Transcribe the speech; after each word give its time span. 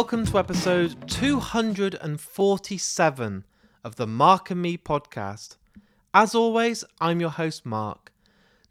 Welcome 0.00 0.24
to 0.24 0.38
episode 0.38 0.96
247 1.10 3.44
of 3.84 3.96
the 3.96 4.06
Mark 4.06 4.50
and 4.50 4.62
Me 4.62 4.78
podcast. 4.78 5.58
As 6.14 6.34
always, 6.34 6.84
I'm 7.02 7.20
your 7.20 7.28
host, 7.28 7.66
Mark. 7.66 8.10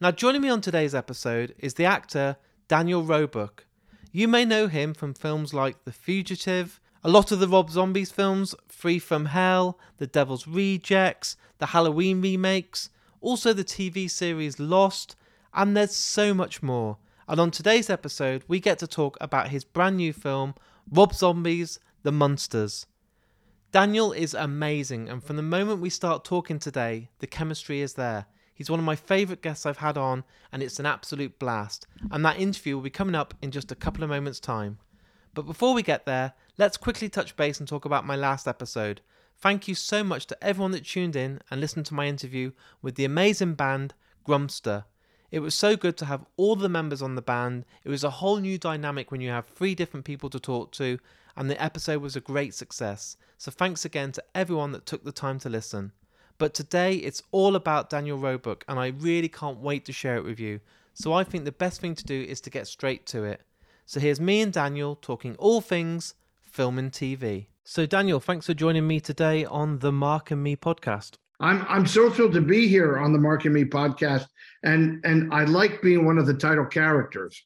Now, 0.02 0.10
joining 0.10 0.42
me 0.42 0.50
on 0.50 0.60
today's 0.60 0.96
episode 0.96 1.54
is 1.60 1.76
the 1.76 1.86
actor 1.86 2.38
Daniel 2.68 3.04
Roebuck. 3.04 3.68
You 4.12 4.28
may 4.28 4.44
know 4.44 4.66
him 4.66 4.96
from 4.96 5.14
films 5.14 5.54
like 5.54 5.86
The 5.86 5.92
Fugitive, 5.92 6.80
a 7.04 7.10
lot 7.10 7.32
of 7.32 7.40
the 7.40 7.48
Rob 7.48 7.70
Zombies 7.70 8.10
films, 8.10 8.56
Free 8.68 8.98
from 8.98 9.28
Hell, 9.28 9.78
The 9.98 10.08
Devil's 10.08 10.48
Rejects, 10.48 11.38
the 11.60 11.68
Halloween 11.68 12.24
remakes, 12.24 12.90
also 13.22 13.54
the 13.54 13.64
TV 13.64 14.10
series 14.10 14.60
Lost, 14.60 15.16
and 15.54 15.78
there's 15.78 15.96
so 15.96 16.34
much 16.34 16.64
more. 16.64 16.98
And 17.28 17.40
on 17.40 17.52
today's 17.52 17.92
episode, 17.92 18.44
we 18.48 18.60
get 18.60 18.80
to 18.80 18.88
talk 18.88 19.16
about 19.22 19.50
his 19.50 19.64
brand 19.64 19.98
new 19.98 20.12
film, 20.12 20.56
Rob 20.92 21.14
Zombies 21.14 21.80
The 22.02 22.12
Munsters. 22.12 22.88
Daniel 23.72 24.12
is 24.12 24.34
amazing, 24.34 25.08
and 25.08 25.24
from 25.24 25.36
the 25.36 25.44
moment 25.44 25.82
we 25.82 25.90
start 25.92 26.26
talking 26.26 26.58
today, 26.58 27.10
the 27.20 27.28
chemistry 27.28 27.82
is 27.82 27.94
there. 27.94 28.26
He's 28.56 28.72
one 28.72 28.80
of 28.80 28.86
my 28.86 28.96
favourite 28.96 29.44
guests 29.44 29.68
I've 29.68 29.78
had 29.78 30.00
on, 30.00 30.24
and 30.52 30.64
it's 30.64 30.80
an 30.80 30.88
absolute 30.88 31.38
blast. 31.38 31.86
And 32.10 32.26
that 32.26 32.40
interview 32.40 32.74
will 32.76 32.82
be 32.82 32.90
coming 32.90 33.14
up 33.14 33.36
in 33.40 33.52
just 33.52 33.72
a 33.72 33.76
couple 33.76 34.04
of 34.04 34.10
moments' 34.10 34.40
time. 34.40 34.80
But 35.36 35.46
before 35.46 35.76
we 35.76 35.84
get 35.84 36.08
there, 36.08 36.34
let's 36.58 36.76
quickly 36.76 37.08
touch 37.08 37.38
base 37.38 37.60
and 37.60 37.70
talk 37.70 37.86
about 37.86 38.08
my 38.08 38.16
last 38.16 38.48
episode. 38.48 39.02
Thank 39.38 39.68
you 39.68 39.76
so 39.76 40.04
much 40.04 40.26
to 40.26 40.44
everyone 40.44 40.72
that 40.72 40.88
tuned 40.88 41.16
in 41.16 41.40
and 41.52 41.62
listened 41.62 41.86
to 41.86 41.94
my 41.94 42.08
interview 42.08 42.52
with 42.82 42.96
the 42.96 43.06
amazing 43.06 43.54
band 43.54 43.94
Grumster. 44.28 44.86
It 45.32 45.40
was 45.40 45.54
so 45.54 45.76
good 45.76 45.96
to 45.98 46.06
have 46.06 46.26
all 46.38 46.56
the 46.56 46.70
members 46.70 47.02
on 47.02 47.16
the 47.16 47.22
band. 47.22 47.66
It 47.84 47.90
was 47.90 48.04
a 48.04 48.10
whole 48.10 48.38
new 48.38 48.58
dynamic 48.58 49.12
when 49.12 49.22
you 49.22 49.30
have 49.30 49.48
three 49.48 49.76
different 49.76 50.06
people 50.06 50.30
to 50.32 50.40
talk 50.40 50.72
to, 50.74 50.98
and 51.36 51.50
the 51.50 51.62
episode 51.62 52.02
was 52.02 52.16
a 52.16 52.22
great 52.22 52.54
success. 52.54 53.16
So 53.38 53.52
thanks 53.52 53.86
again 53.86 54.12
to 54.14 54.24
everyone 54.34 54.72
that 54.72 54.86
took 54.86 55.04
the 55.04 55.12
time 55.12 55.40
to 55.40 55.50
listen. 55.50 55.92
But 56.38 56.54
today 56.54 56.96
it's 56.96 57.22
all 57.32 57.56
about 57.56 57.90
Daniel 57.90 58.18
Roebuck, 58.18 58.66
and 58.68 58.80
I 58.80 58.88
really 58.88 59.30
can't 59.30 59.60
wait 59.60 59.86
to 59.86 59.94
share 59.94 60.18
it 60.18 60.24
with 60.24 60.40
you. 60.40 60.62
So 60.94 61.14
I 61.14 61.24
think 61.24 61.46
the 61.46 61.52
best 61.52 61.80
thing 61.80 61.96
to 61.96 62.04
do 62.04 62.22
is 62.22 62.42
to 62.42 62.50
get 62.50 62.68
straight 62.68 63.06
to 63.08 63.24
it. 63.24 63.42
So 63.86 64.00
here's 64.00 64.20
me 64.20 64.42
and 64.42 64.52
Daniel 64.52 64.96
talking 64.96 65.36
all 65.38 65.62
things 65.62 66.16
film 66.42 66.80
and 66.80 66.92
TV. 66.92 67.48
So 67.64 67.86
Daniel, 67.86 68.20
thanks 68.20 68.48
for 68.48 68.54
joining 68.54 68.88
me 68.88 69.00
today 69.00 69.46
on 69.46 69.80
the 69.80 69.92
Mark 69.92 70.32
and 70.32 70.42
Me 70.42 70.56
podcast. 70.56 71.18
I'm 71.40 71.66
I'm 71.70 71.86
so 71.86 72.10
thrilled 72.10 72.34
to 72.34 72.42
be 72.42 72.68
here 72.68 72.98
on 72.98 73.14
the 73.14 73.20
Mark 73.20 73.46
and 73.46 73.54
Me 73.54 73.64
podcast, 73.64 74.26
and 74.64 75.04
and 75.06 75.34
I 75.34 75.46
like 75.46 75.82
being 75.82 76.06
one 76.06 76.18
of 76.18 76.26
the 76.26 76.34
title 76.34 76.66
characters. 76.66 77.42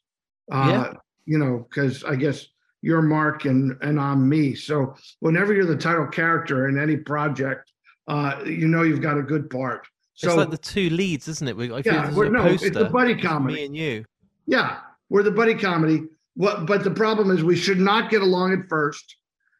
Uh, 0.51 0.67
Yeah. 0.69 0.93
You 1.25 1.37
know, 1.37 1.65
because 1.69 2.03
I 2.03 2.15
guess 2.15 2.45
you're 2.81 3.01
Mark 3.01 3.45
and 3.45 3.77
and 3.81 3.99
I'm 3.99 4.27
me. 4.27 4.55
So 4.55 4.95
whenever 5.21 5.53
you're 5.53 5.65
the 5.65 5.77
title 5.77 6.07
character 6.07 6.67
in 6.67 6.77
any 6.77 6.97
project, 6.97 7.71
uh, 8.07 8.41
you 8.45 8.67
know 8.67 8.83
you've 8.83 9.01
got 9.01 9.17
a 9.17 9.23
good 9.23 9.49
part. 9.49 9.87
So 10.15 10.27
it's 10.27 10.37
like 10.37 10.49
the 10.51 10.57
two 10.57 10.89
leads, 10.89 11.27
isn't 11.27 11.47
it? 11.47 11.55
We, 11.55 11.71
I 11.71 11.81
yeah, 11.85 12.13
we're, 12.13 12.29
no, 12.29 12.43
poster. 12.43 12.67
it's 12.67 12.77
a 12.77 12.85
buddy 12.85 13.15
comedy. 13.15 13.55
me 13.55 13.65
and 13.65 13.75
you. 13.75 14.05
Yeah, 14.45 14.79
we're 15.09 15.23
the 15.23 15.31
buddy 15.31 15.55
comedy. 15.55 16.03
What? 16.35 16.65
But 16.65 16.83
the 16.83 16.91
problem 16.91 17.31
is 17.31 17.43
we 17.43 17.55
should 17.55 17.79
not 17.79 18.11
get 18.11 18.21
along 18.21 18.53
at 18.53 18.67
first, 18.67 19.15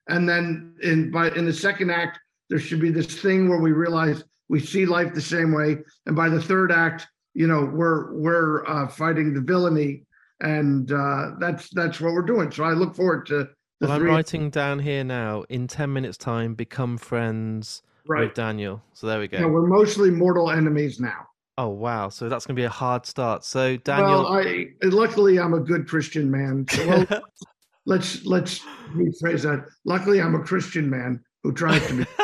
and 0.10 0.28
then 0.28 0.76
in 0.84 1.10
by 1.12 1.30
in 1.32 1.46
the 1.46 1.54
second 1.54 1.92
act 1.92 2.20
there 2.54 2.60
should 2.60 2.80
be 2.80 2.92
this 2.92 3.08
thing 3.08 3.50
where 3.50 3.58
we 3.58 3.72
realize 3.72 4.24
we 4.48 4.60
see 4.60 4.86
life 4.86 5.16
the 5.16 5.22
same 5.22 5.52
way, 5.52 5.80
and 6.06 6.16
by 6.16 6.30
the 6.30 6.40
third 6.40 6.72
act, 6.72 7.08
you 7.34 7.48
know, 7.48 7.66
we're 7.66 8.14
we're 8.14 8.64
uh, 8.68 8.88
fighting 8.88 9.34
the 9.34 9.42
villainy, 9.42 10.04
and 10.40 10.92
uh, 10.92 11.32
that's 11.40 11.72
that's 11.72 12.00
what 12.00 12.14
we're 12.14 12.22
doing. 12.22 12.52
So 12.52 12.64
I 12.64 12.74
look 12.74 12.96
forward 12.96 13.26
to 13.26 13.50
the 13.80 13.88
Well, 13.88 13.94
I'm 13.94 14.04
writing 14.04 14.52
down 14.52 14.78
here 14.78 15.04
now. 15.04 15.46
In 15.50 15.66
ten 15.68 15.92
minutes' 15.92 16.16
time, 16.16 16.54
become 16.54 16.96
friends 16.96 17.82
right. 18.08 18.26
with 18.26 18.36
Daniel. 18.36 18.84
So 18.94 19.08
there 19.08 19.20
we 19.20 19.28
go. 19.28 19.48
We're 19.48 19.66
mostly 19.66 20.12
mortal 20.12 20.52
enemies 20.52 21.00
now. 21.00 21.26
Oh 21.58 21.70
wow! 21.70 22.10
So 22.10 22.30
that's 22.30 22.46
going 22.46 22.56
to 22.56 22.60
be 22.60 22.66
a 22.66 22.70
hard 22.70 23.08
start. 23.08 23.44
So 23.46 23.78
Daniel, 23.78 24.26
Well, 24.26 24.28
I 24.28 24.68
luckily 24.84 25.40
I'm 25.40 25.56
a 25.56 25.60
good 25.60 25.88
Christian 25.88 26.30
man. 26.30 26.68
So 26.70 26.88
well, 26.88 27.22
let's 27.88 28.24
let's 28.28 28.60
rephrase 28.92 29.42
that. 29.42 29.66
Luckily, 29.86 30.22
I'm 30.22 30.36
a 30.36 30.44
Christian 30.44 30.88
man 30.88 31.20
who 31.42 31.52
tries 31.52 31.88
to 31.88 31.96
be. 31.96 32.06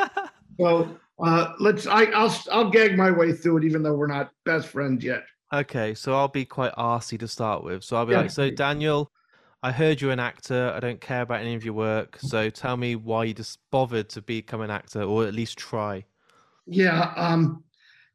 So 0.59 0.95
uh, 1.23 1.53
let's. 1.59 1.87
I, 1.87 2.05
I'll 2.05 2.35
I'll 2.51 2.69
gag 2.69 2.97
my 2.97 3.11
way 3.11 3.33
through 3.33 3.57
it, 3.57 3.63
even 3.65 3.83
though 3.83 3.93
we're 3.95 4.07
not 4.07 4.31
best 4.45 4.67
friends 4.69 5.03
yet. 5.03 5.23
okay, 5.53 5.93
so 5.93 6.13
I'll 6.15 6.27
be 6.27 6.45
quite 6.45 6.73
arsy 6.73 7.17
to 7.19 7.27
start 7.27 7.63
with. 7.63 7.83
So 7.83 7.97
I'll 7.97 8.05
be 8.05 8.13
Yeah, 8.13 8.21
like, 8.21 8.31
so. 8.31 8.49
Daniel, 8.49 9.11
I 9.63 9.71
heard 9.71 10.01
you're 10.01 10.11
an 10.11 10.19
actor. 10.19 10.71
I 10.75 10.79
don't 10.79 11.01
care 11.01 11.21
about 11.21 11.41
any 11.41 11.55
of 11.55 11.63
your 11.65 11.73
work. 11.73 12.21
Mm-hmm. 12.23 12.27
So 12.27 12.49
tell 12.49 12.77
me 12.77 12.95
why 12.95 13.25
you 13.25 13.33
just 13.33 13.59
bothered 13.71 14.09
to 14.09 14.21
become 14.21 14.61
an 14.61 14.71
actor, 14.71 15.03
or 15.03 15.25
at 15.27 15.33
least 15.33 15.57
try. 15.57 16.05
Yeah. 16.65 17.13
Um, 17.15 17.63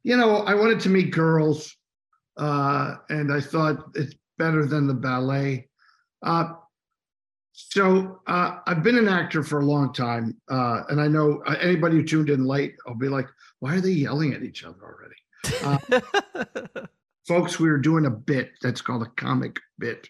you 0.03 0.17
know, 0.17 0.37
I 0.37 0.53
wanted 0.55 0.79
to 0.81 0.89
meet 0.89 1.11
girls, 1.11 1.75
uh, 2.37 2.95
and 3.09 3.33
I 3.33 3.41
thought 3.41 3.91
it's 3.95 4.15
better 4.37 4.65
than 4.65 4.87
the 4.87 4.93
ballet. 4.93 5.69
Uh, 6.23 6.53
so 7.57 8.19
uh, 8.27 8.59
I've 8.67 8.83
been 8.83 8.97
an 8.97 9.07
actor 9.07 9.41
for 9.41 9.61
a 9.61 9.65
long 9.65 9.93
time, 9.93 10.35
uh, 10.49 10.81
and 10.89 10.99
I 10.99 11.07
know 11.07 11.41
uh, 11.47 11.55
anybody 11.61 11.95
who 11.95 12.03
tuned 12.03 12.29
in 12.29 12.45
late, 12.45 12.75
I'll 12.85 12.95
be 12.95 13.07
like, 13.07 13.27
"Why 13.59 13.75
are 13.75 13.81
they 13.81 13.91
yelling 13.91 14.33
at 14.33 14.43
each 14.43 14.65
other 14.65 14.77
already?" 14.83 15.15
Uh, 15.63 16.85
folks, 17.27 17.57
we 17.57 17.69
were 17.69 17.77
doing 17.77 18.07
a 18.07 18.11
bit 18.11 18.51
that's 18.61 18.81
called 18.81 19.03
a 19.03 19.11
comic 19.15 19.59
bit 19.79 20.07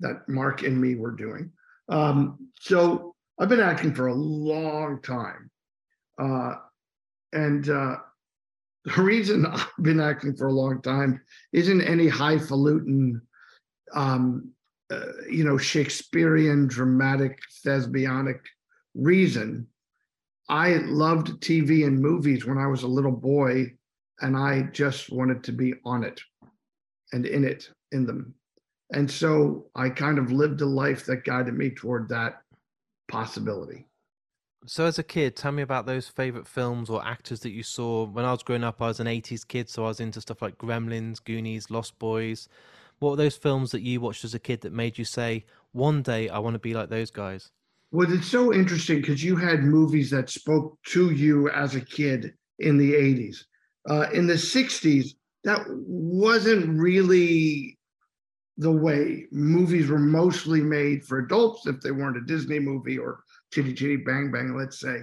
that 0.00 0.28
Mark 0.28 0.64
and 0.64 0.80
me 0.80 0.96
were 0.96 1.12
doing. 1.12 1.52
Um, 1.88 2.48
so 2.60 3.14
I've 3.38 3.48
been 3.48 3.60
acting 3.60 3.94
for 3.94 4.08
a 4.08 4.14
long 4.14 5.00
time. 5.00 5.50
Uh, 6.18 6.56
and 7.32 7.68
uh, 7.68 7.96
the 8.84 8.92
reason 9.02 9.46
I've 9.46 9.70
been 9.80 10.00
acting 10.00 10.34
for 10.34 10.48
a 10.48 10.52
long 10.52 10.82
time 10.82 11.20
isn't 11.52 11.82
any 11.82 12.08
highfalutin, 12.08 13.22
um, 13.94 14.50
uh, 14.90 15.12
you 15.30 15.44
know, 15.44 15.56
Shakespearean, 15.56 16.66
dramatic, 16.66 17.38
thespianic 17.64 18.40
reason. 18.94 19.66
I 20.48 20.74
loved 20.78 21.40
TV 21.40 21.86
and 21.86 22.00
movies 22.00 22.44
when 22.44 22.58
I 22.58 22.66
was 22.66 22.82
a 22.82 22.88
little 22.88 23.12
boy, 23.12 23.72
and 24.20 24.36
I 24.36 24.62
just 24.72 25.10
wanted 25.10 25.44
to 25.44 25.52
be 25.52 25.74
on 25.84 26.02
it 26.02 26.20
and 27.12 27.24
in 27.24 27.44
it, 27.44 27.70
in 27.92 28.04
them. 28.04 28.34
And 28.92 29.08
so 29.08 29.66
I 29.76 29.88
kind 29.90 30.18
of 30.18 30.32
lived 30.32 30.60
a 30.60 30.66
life 30.66 31.06
that 31.06 31.24
guided 31.24 31.54
me 31.54 31.70
toward 31.70 32.08
that 32.08 32.42
possibility. 33.08 33.86
So 34.66 34.84
as 34.84 34.98
a 34.98 35.02
kid, 35.02 35.36
tell 35.36 35.52
me 35.52 35.62
about 35.62 35.86
those 35.86 36.08
favorite 36.08 36.46
films 36.46 36.90
or 36.90 37.04
actors 37.04 37.40
that 37.40 37.50
you 37.50 37.62
saw. 37.62 38.04
When 38.04 38.24
I 38.24 38.32
was 38.32 38.42
growing 38.42 38.64
up, 38.64 38.82
I 38.82 38.88
was 38.88 39.00
an 39.00 39.06
80s 39.06 39.46
kid, 39.46 39.70
so 39.70 39.84
I 39.84 39.88
was 39.88 40.00
into 40.00 40.20
stuff 40.20 40.42
like 40.42 40.58
Gremlins, 40.58 41.22
Goonies, 41.22 41.70
Lost 41.70 41.98
Boys. 41.98 42.48
What 43.00 43.10
were 43.10 43.16
those 43.16 43.36
films 43.36 43.70
that 43.72 43.80
you 43.80 44.00
watched 44.00 44.24
as 44.24 44.34
a 44.34 44.38
kid 44.38 44.60
that 44.60 44.74
made 44.74 44.98
you 44.98 45.04
say, 45.04 45.46
one 45.72 46.02
day 46.02 46.28
I 46.28 46.38
want 46.38 46.54
to 46.54 46.60
be 46.60 46.74
like 46.74 46.90
those 46.90 47.10
guys? 47.10 47.50
Well, 47.92 48.12
it's 48.12 48.28
so 48.28 48.52
interesting 48.52 49.00
because 49.00 49.24
you 49.24 49.36
had 49.36 49.64
movies 49.64 50.10
that 50.10 50.30
spoke 50.30 50.78
to 50.88 51.10
you 51.10 51.48
as 51.50 51.74
a 51.74 51.80
kid 51.80 52.34
in 52.58 52.76
the 52.76 52.92
80s. 52.92 53.44
Uh, 53.88 54.10
in 54.12 54.26
the 54.26 54.34
60s, 54.34 55.14
that 55.44 55.64
wasn't 55.68 56.78
really 56.78 57.78
the 58.58 58.70
way 58.70 59.26
movies 59.32 59.88
were 59.88 59.98
mostly 59.98 60.60
made 60.60 61.02
for 61.02 61.20
adults 61.20 61.66
if 61.66 61.80
they 61.80 61.92
weren't 61.92 62.18
a 62.18 62.26
Disney 62.26 62.58
movie 62.58 62.98
or 62.98 63.24
Chitty 63.50 63.72
Chitty 63.72 63.96
Bang 63.96 64.30
Bang, 64.30 64.54
let's 64.54 64.78
say. 64.78 64.98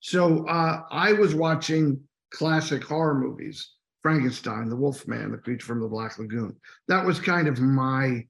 So 0.00 0.46
uh, 0.48 0.84
I 0.90 1.12
was 1.12 1.34
watching 1.34 2.00
classic 2.32 2.82
horror 2.82 3.14
movies, 3.14 3.74
Frankenstein, 4.02 4.68
The 4.68 4.76
Wolf 4.76 5.06
Man, 5.06 5.30
The 5.30 5.38
Creature 5.38 5.66
from 5.66 5.80
the 5.80 5.88
Black 5.88 6.18
Lagoon. 6.18 6.56
That 6.88 7.04
was 7.04 7.20
kind 7.20 7.48
of 7.48 7.60
my, 7.60 8.26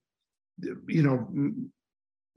you 0.87 1.03
know, 1.03 1.29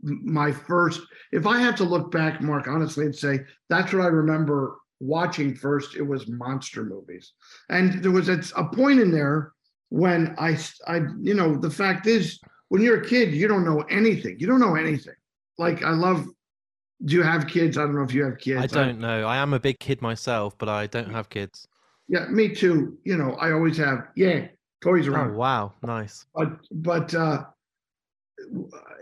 my 0.01 0.51
first. 0.51 1.01
If 1.31 1.45
I 1.45 1.59
had 1.59 1.77
to 1.77 1.83
look 1.83 2.11
back, 2.11 2.41
Mark, 2.41 2.67
honestly, 2.67 3.05
and 3.05 3.15
say 3.15 3.39
that's 3.69 3.93
what 3.93 4.03
I 4.03 4.07
remember 4.07 4.77
watching 4.99 5.55
first, 5.55 5.95
it 5.95 6.01
was 6.01 6.27
monster 6.27 6.83
movies. 6.83 7.33
And 7.69 8.01
there 8.01 8.11
was 8.11 8.29
a, 8.29 8.41
a 8.55 8.65
point 8.69 8.99
in 8.99 9.11
there 9.11 9.51
when 9.89 10.35
I, 10.37 10.57
I, 10.87 11.01
you 11.21 11.33
know, 11.33 11.55
the 11.55 11.69
fact 11.69 12.07
is, 12.07 12.39
when 12.69 12.81
you're 12.81 13.01
a 13.01 13.05
kid, 13.05 13.33
you 13.33 13.47
don't 13.47 13.63
know 13.63 13.81
anything. 13.89 14.37
You 14.39 14.47
don't 14.47 14.59
know 14.59 14.75
anything. 14.75 15.13
Like 15.57 15.83
I 15.83 15.91
love. 15.91 16.27
Do 17.03 17.13
you 17.13 17.23
have 17.23 17.47
kids? 17.47 17.77
I 17.77 17.81
don't 17.81 17.95
know 17.95 18.03
if 18.03 18.13
you 18.13 18.23
have 18.23 18.37
kids. 18.37 18.63
I 18.63 18.67
don't 18.67 18.99
know. 18.99 19.27
I 19.27 19.37
am 19.37 19.53
a 19.53 19.59
big 19.59 19.79
kid 19.79 20.01
myself, 20.01 20.57
but 20.57 20.69
I 20.69 20.87
don't 20.87 21.11
have 21.11 21.29
kids. 21.29 21.67
Yeah, 22.07 22.27
me 22.27 22.53
too. 22.53 22.97
You 23.03 23.17
know, 23.17 23.31
I 23.33 23.51
always 23.51 23.77
have. 23.77 24.07
Yeah, 24.15 24.47
toys 24.81 25.07
Oh, 25.07 25.13
around. 25.13 25.35
wow. 25.35 25.73
Nice. 25.83 26.25
But 26.35 26.59
but 26.71 27.13
uh, 27.15 27.45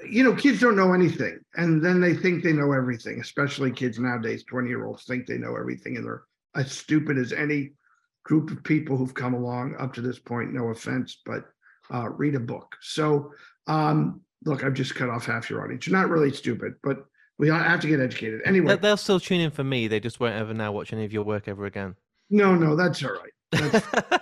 you 0.10 0.24
know, 0.24 0.34
kids 0.36 0.60
don't 0.60 0.76
know 0.76 0.94
anything, 0.94 1.40
and 1.56 1.84
then 1.84 2.00
they 2.00 2.14
think 2.14 2.44
they 2.44 2.54
know 2.54 2.72
everything. 2.72 3.20
Especially 3.20 3.72
kids 3.72 4.00
nowadays, 4.00 4.44
twenty 4.44 4.70
year 4.70 4.86
olds 4.86 5.06
think 5.06 5.28
they 5.28 5.38
know 5.38 5.56
everything, 5.56 5.98
and 5.98 6.06
they're 6.06 6.24
as 6.56 6.72
stupid 6.72 7.18
as 7.18 7.34
any 7.34 7.74
group 8.24 8.52
of 8.52 8.64
people 8.64 8.96
who've 8.96 9.14
come 9.14 9.34
along 9.34 9.76
up 9.80 9.94
to 9.94 10.02
this 10.02 10.20
point. 10.20 10.54
No 10.54 10.70
offense, 10.70 11.22
but 11.26 11.46
uh, 11.94 12.10
read 12.10 12.36
a 12.36 12.40
book. 12.40 12.76
So 12.82 13.32
um, 13.68 14.22
look, 14.46 14.64
I've 14.64 14.74
just 14.74 14.96
cut 14.96 15.10
off 15.10 15.26
half 15.26 15.50
your 15.50 15.64
audience. 15.64 15.88
You're 15.88 16.00
not 16.00 16.10
really 16.10 16.32
stupid, 16.32 16.76
but 16.84 17.06
We 17.40 17.50
have 17.50 17.82
to 17.82 17.88
get 17.88 18.00
educated. 18.00 18.42
Anyway, 18.46 18.78
They'll 18.78 18.96
still 18.96 19.20
tune 19.20 19.42
in 19.42 19.52
for 19.52 19.64
me. 19.64 19.88
They 19.88 20.00
just 20.00 20.20
won't 20.20 20.36
ever 20.36 20.54
now 20.54 20.72
watch 20.72 20.94
any 20.94 21.04
of 21.04 21.12
your 21.12 21.24
work 21.24 21.48
ever 21.48 21.66
again. 21.66 21.96
No, 22.34 22.56
no, 22.56 22.76
that's 22.76 23.04
all 23.04 23.12
right. 23.12 23.32
That's, 23.52 23.86
I'll, 24.12 24.20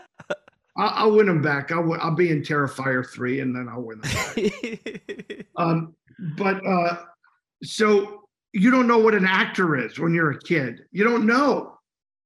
I'll 0.96 1.12
win 1.16 1.28
them 1.28 1.42
back. 1.42 1.72
I'll, 1.72 1.94
I'll 1.94 2.14
be 2.14 2.30
in 2.30 2.42
Terrifier 2.42 3.10
three, 3.10 3.40
and 3.40 3.56
then 3.56 3.70
I'll 3.70 3.82
win 3.82 4.02
them 4.02 4.12
back. 4.12 5.46
Um, 5.58 5.96
but 6.38 6.66
uh, 6.66 7.04
so 7.62 8.24
you 8.54 8.72
don't 8.72 8.88
know 8.88 8.98
what 8.98 9.14
an 9.14 9.28
actor 9.28 9.78
is 9.78 10.00
when 10.00 10.14
you're 10.14 10.32
a 10.32 10.40
kid. 10.40 10.80
You 10.92 11.04
don't 11.04 11.28
know 11.28 11.78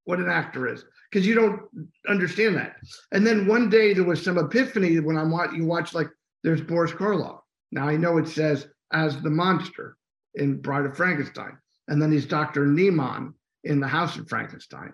what 0.05 0.19
an 0.19 0.29
actor 0.29 0.71
is 0.71 0.85
because 1.11 1.27
you 1.27 1.35
don't 1.35 1.61
understand 2.07 2.55
that. 2.55 2.75
And 3.11 3.25
then 3.25 3.47
one 3.47 3.69
day 3.69 3.93
there 3.93 4.03
was 4.05 4.23
some 4.23 4.37
epiphany 4.37 4.99
when 4.99 5.17
I'm 5.17 5.31
watching. 5.31 5.57
You 5.57 5.65
watch 5.65 5.93
like 5.93 6.07
there's 6.43 6.61
Boris 6.61 6.91
Karloff. 6.91 7.39
Now 7.71 7.89
I 7.89 7.97
know 7.97 8.17
it 8.17 8.27
says 8.27 8.67
as 8.93 9.21
the 9.21 9.29
monster 9.29 9.97
in 10.35 10.61
Bride 10.61 10.85
of 10.85 10.95
Frankenstein, 10.95 11.57
and 11.89 12.01
then 12.01 12.11
he's 12.11 12.25
Doctor 12.25 12.65
Niemann 12.65 13.33
in 13.63 13.79
the 13.79 13.87
House 13.87 14.15
of 14.17 14.29
Frankenstein, 14.29 14.93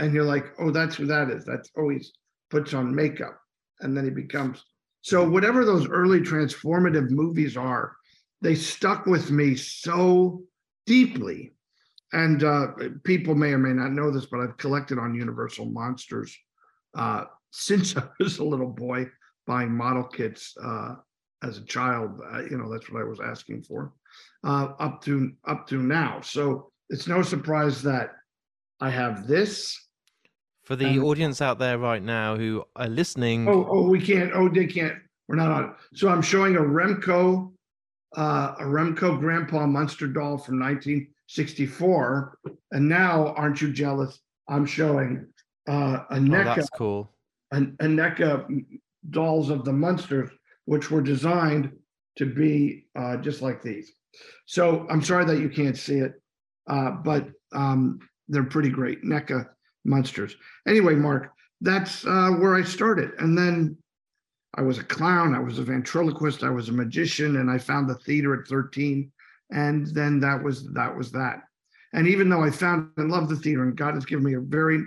and 0.00 0.14
you're 0.14 0.24
like, 0.24 0.46
oh, 0.58 0.70
that's 0.70 0.96
who 0.96 1.06
that 1.06 1.28
is. 1.28 1.44
That's 1.44 1.70
always 1.76 2.12
puts 2.50 2.74
on 2.74 2.94
makeup, 2.94 3.38
and 3.80 3.96
then 3.96 4.04
he 4.04 4.10
becomes. 4.10 4.64
So 5.02 5.28
whatever 5.28 5.64
those 5.64 5.88
early 5.88 6.20
transformative 6.20 7.10
movies 7.10 7.56
are, 7.56 7.94
they 8.40 8.54
stuck 8.54 9.06
with 9.06 9.30
me 9.30 9.54
so 9.54 10.42
deeply. 10.86 11.52
And 12.12 12.42
uh, 12.42 12.68
people 13.04 13.34
may 13.34 13.52
or 13.52 13.58
may 13.58 13.72
not 13.72 13.92
know 13.92 14.10
this, 14.10 14.26
but 14.26 14.40
I've 14.40 14.56
collected 14.56 14.98
on 14.98 15.14
Universal 15.14 15.66
Monsters 15.66 16.36
uh, 16.96 17.24
since 17.52 17.96
I 17.96 18.04
was 18.18 18.38
a 18.38 18.44
little 18.44 18.68
boy, 18.68 19.06
buying 19.46 19.76
model 19.76 20.04
kits 20.04 20.54
uh, 20.64 20.94
as 21.42 21.58
a 21.58 21.64
child. 21.64 22.20
Uh, 22.32 22.42
you 22.42 22.56
know, 22.56 22.72
that's 22.72 22.90
what 22.90 23.02
I 23.02 23.04
was 23.04 23.20
asking 23.20 23.64
for, 23.64 23.92
uh, 24.44 24.68
up 24.78 25.02
to 25.04 25.32
up 25.46 25.66
to 25.68 25.82
now. 25.82 26.20
So 26.22 26.72
it's 26.88 27.06
no 27.06 27.22
surprise 27.22 27.82
that 27.82 28.12
I 28.80 28.88
have 28.88 29.26
this. 29.26 29.78
For 30.70 30.76
the 30.76 30.86
And- 30.86 31.02
audience 31.02 31.42
out 31.42 31.58
there 31.58 31.78
right 31.78 32.00
now 32.00 32.36
who 32.36 32.64
are 32.76 32.86
listening, 32.86 33.48
Oh, 33.48 33.66
oh, 33.68 33.88
we 33.88 34.00
can't. 34.00 34.30
Oh, 34.32 34.48
they 34.48 34.68
can't. 34.68 34.96
We're 35.26 35.34
not 35.34 35.50
on. 35.50 35.74
So 35.94 36.08
I'm 36.08 36.22
showing 36.22 36.54
a 36.54 36.60
Remco, 36.60 37.50
uh, 38.16 38.54
a 38.56 38.62
Remco 38.62 39.18
Grandpa 39.18 39.66
Munster 39.66 40.06
doll 40.06 40.38
from 40.38 40.60
1964, 40.60 42.38
and 42.70 42.88
now, 42.88 43.34
aren't 43.34 43.60
you 43.60 43.72
jealous? 43.72 44.20
I'm 44.46 44.64
showing 44.64 45.26
uh, 45.68 46.04
a 46.08 46.14
oh, 46.14 46.20
NECA, 46.20 46.54
that's 46.54 46.70
cool. 46.70 47.10
a, 47.50 47.56
a 47.56 47.88
NECA 47.88 48.64
dolls 49.10 49.50
of 49.50 49.64
the 49.64 49.72
Munsters, 49.72 50.30
which 50.66 50.88
were 50.88 51.02
designed 51.02 51.72
to 52.16 52.26
be 52.26 52.86
uh, 52.94 53.16
just 53.16 53.42
like 53.42 53.60
these. 53.60 53.90
So 54.46 54.86
I'm 54.88 55.02
sorry 55.02 55.24
that 55.24 55.40
you 55.40 55.48
can't 55.48 55.76
see 55.76 55.98
it, 55.98 56.22
uh, 56.68 56.92
but 56.92 57.26
um, 57.52 57.98
they're 58.28 58.44
pretty 58.44 58.70
great 58.70 59.02
NECA 59.02 59.48
Munsters. 59.84 60.36
Anyway, 60.66 60.94
Mark, 60.94 61.32
that's 61.60 62.04
uh, 62.06 62.30
where 62.38 62.54
I 62.54 62.62
started, 62.62 63.12
and 63.18 63.36
then 63.36 63.76
I 64.54 64.62
was 64.62 64.78
a 64.78 64.84
clown, 64.84 65.34
I 65.34 65.38
was 65.38 65.58
a 65.58 65.62
ventriloquist, 65.62 66.42
I 66.42 66.50
was 66.50 66.68
a 66.68 66.72
magician, 66.72 67.36
and 67.36 67.50
I 67.50 67.58
found 67.58 67.88
the 67.88 67.94
theater 67.96 68.34
at 68.34 68.48
13. 68.48 69.10
And 69.52 69.86
then 69.88 70.20
that 70.20 70.42
was 70.42 70.68
that 70.72 70.96
was 70.96 71.10
that. 71.12 71.42
And 71.92 72.06
even 72.06 72.28
though 72.28 72.42
I 72.42 72.50
found 72.50 72.90
and 72.96 73.10
loved 73.10 73.30
the 73.30 73.36
theater, 73.36 73.64
and 73.64 73.76
God 73.76 73.94
has 73.94 74.04
given 74.04 74.24
me 74.24 74.34
a 74.34 74.40
very 74.40 74.84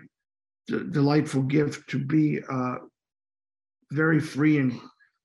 d- 0.68 0.86
delightful 0.92 1.44
gift 1.44 1.90
to 1.90 2.00
be 2.00 2.40
uh, 2.50 2.76
very 3.92 4.20
free 4.20 4.60
and 4.60 4.80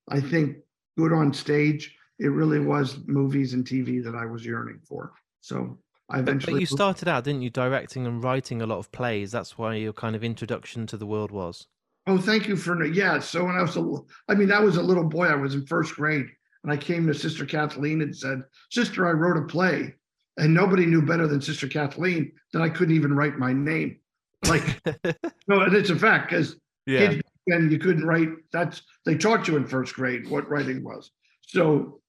I 0.08 0.20
think 0.20 0.56
good 0.96 1.12
on 1.12 1.32
stage, 1.32 1.94
it 2.18 2.28
really 2.28 2.58
was 2.58 2.98
movies 3.06 3.52
and 3.52 3.64
TV 3.64 4.02
that 4.02 4.14
I 4.14 4.26
was 4.26 4.44
yearning 4.44 4.80
for. 4.88 5.12
So 5.40 5.78
I 6.10 6.22
But, 6.22 6.44
but 6.46 6.60
you 6.60 6.66
started 6.66 7.06
out, 7.06 7.24
didn't 7.24 7.42
you, 7.42 7.50
directing 7.50 8.06
and 8.06 8.22
writing 8.22 8.62
a 8.62 8.66
lot 8.66 8.78
of 8.78 8.90
plays? 8.92 9.30
That's 9.30 9.58
why 9.58 9.74
your 9.74 9.92
kind 9.92 10.16
of 10.16 10.24
introduction 10.24 10.86
to 10.86 10.96
the 10.96 11.06
world 11.06 11.30
was. 11.30 11.66
Oh, 12.06 12.16
thank 12.16 12.48
you 12.48 12.56
for 12.56 12.82
yeah. 12.86 13.18
So 13.18 13.44
when 13.44 13.56
I 13.56 13.62
was 13.62 13.76
a, 13.76 13.84
I 14.28 14.34
mean, 14.34 14.50
I 14.50 14.60
was 14.60 14.76
a 14.76 14.82
little 14.82 15.04
boy. 15.04 15.26
I 15.26 15.34
was 15.34 15.54
in 15.54 15.66
first 15.66 15.94
grade, 15.94 16.26
and 16.64 16.72
I 16.72 16.76
came 16.78 17.06
to 17.06 17.14
Sister 17.14 17.44
Kathleen 17.44 18.00
and 18.00 18.16
said, 18.16 18.42
"Sister, 18.70 19.06
I 19.06 19.10
wrote 19.10 19.36
a 19.36 19.46
play," 19.46 19.94
and 20.38 20.54
nobody 20.54 20.86
knew 20.86 21.02
better 21.02 21.26
than 21.26 21.42
Sister 21.42 21.68
Kathleen 21.68 22.32
that 22.54 22.62
I 22.62 22.70
couldn't 22.70 22.94
even 22.94 23.14
write 23.14 23.38
my 23.38 23.52
name. 23.52 23.98
Like, 24.46 24.80
no, 25.48 25.60
and 25.60 25.74
it's 25.74 25.90
a 25.90 25.96
fact 25.96 26.30
because 26.30 26.56
yeah. 26.86 27.10
kids 27.10 27.22
and 27.48 27.70
you 27.70 27.78
couldn't 27.78 28.06
write. 28.06 28.30
That's 28.52 28.82
they 29.04 29.16
taught 29.16 29.46
you 29.46 29.56
in 29.56 29.66
first 29.66 29.94
grade 29.94 30.28
what 30.30 30.48
writing 30.48 30.82
was. 30.82 31.10
So, 31.42 32.00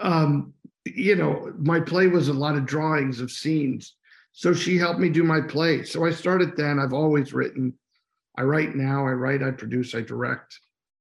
um, 0.00 0.52
you 0.96 1.16
know, 1.16 1.52
my 1.58 1.80
play 1.80 2.06
was 2.06 2.28
a 2.28 2.32
lot 2.32 2.56
of 2.56 2.66
drawings 2.66 3.20
of 3.20 3.30
scenes. 3.30 3.94
So 4.32 4.52
she 4.52 4.78
helped 4.78 5.00
me 5.00 5.08
do 5.08 5.24
my 5.24 5.40
play. 5.40 5.82
So 5.82 6.06
I 6.06 6.10
started 6.10 6.56
then. 6.56 6.78
I've 6.78 6.92
always 6.92 7.32
written. 7.32 7.74
I 8.36 8.42
write 8.42 8.76
now. 8.76 9.06
I 9.06 9.10
write. 9.10 9.42
I 9.42 9.50
produce. 9.50 9.94
I 9.94 10.00
direct. 10.00 10.58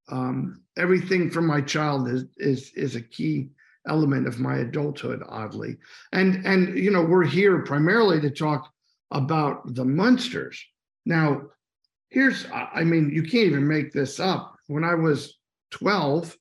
Um, 0.10 0.62
everything 0.78 1.30
from 1.30 1.45
my 1.45 1.62
child 1.62 2.07
is 2.10 2.25
is 2.38 2.72
is 2.75 2.95
a 2.95 3.01
key 3.01 3.50
element 3.88 4.28
of 4.28 4.39
my 4.39 4.57
adulthood. 4.60 5.22
Oddly, 5.28 5.78
and 6.13 6.45
and 6.45 6.78
you 6.78 6.92
know 6.92 7.04
we're 7.04 7.25
here 7.25 7.62
primarily 7.62 8.19
to 8.22 8.31
talk 8.31 8.72
about 9.12 9.75
the 9.75 9.86
Munsters. 9.86 10.60
Now, 11.06 11.44
here's 12.10 12.45
I 12.51 12.83
mean 12.83 13.12
you 13.13 13.22
can't 13.22 13.48
even 13.48 13.68
make 13.68 13.92
this 13.94 14.19
up. 14.19 14.56
When 14.68 14.83
I 14.83 14.95
was 14.95 15.38
twelve, 15.69 16.36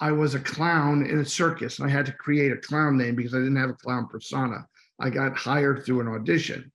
I 0.00 0.12
was 0.12 0.34
a 0.34 0.40
clown 0.40 1.06
in 1.06 1.20
a 1.20 1.24
circus, 1.24 1.78
and 1.78 1.88
I 1.88 1.92
had 1.92 2.06
to 2.06 2.12
create 2.12 2.52
a 2.52 2.56
clown 2.56 2.98
name 2.98 3.14
because 3.14 3.34
I 3.34 3.38
didn't 3.38 3.56
have 3.56 3.70
a 3.70 3.74
clown 3.74 4.06
persona. 4.08 4.66
I 5.00 5.10
got 5.10 5.36
hired 5.36 5.84
through 5.84 6.00
an 6.00 6.08
audition, 6.08 6.70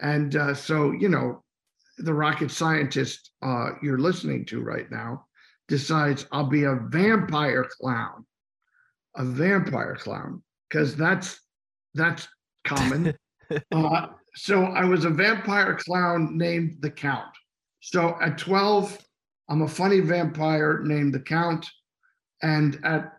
and 0.00 0.36
uh, 0.36 0.54
so 0.54 0.92
you 0.92 1.08
know 1.08 1.42
the 1.98 2.14
rocket 2.14 2.50
scientist 2.50 3.32
uh, 3.42 3.70
you're 3.82 3.98
listening 3.98 4.44
to 4.46 4.62
right 4.62 4.90
now 4.90 5.26
decides 5.68 6.26
I'll 6.32 6.46
be 6.46 6.64
a 6.64 6.80
vampire 6.88 7.68
clown, 7.80 8.26
a 9.16 9.24
vampire 9.24 9.96
clown, 9.96 10.42
because 10.68 10.96
that's 10.96 11.40
that's 11.94 12.28
common. 12.64 13.14
uh, 13.72 14.06
so 14.34 14.64
I 14.64 14.84
was 14.84 15.04
a 15.04 15.10
vampire 15.10 15.76
clown 15.76 16.36
named 16.36 16.76
the 16.80 16.90
Count. 16.90 17.34
So 17.80 18.16
at 18.22 18.38
12, 18.38 18.98
I'm 19.48 19.62
a 19.62 19.68
funny 19.68 20.00
vampire 20.00 20.80
named 20.82 21.12
the 21.12 21.20
Count, 21.20 21.66
and 22.42 22.78
at 22.84 23.18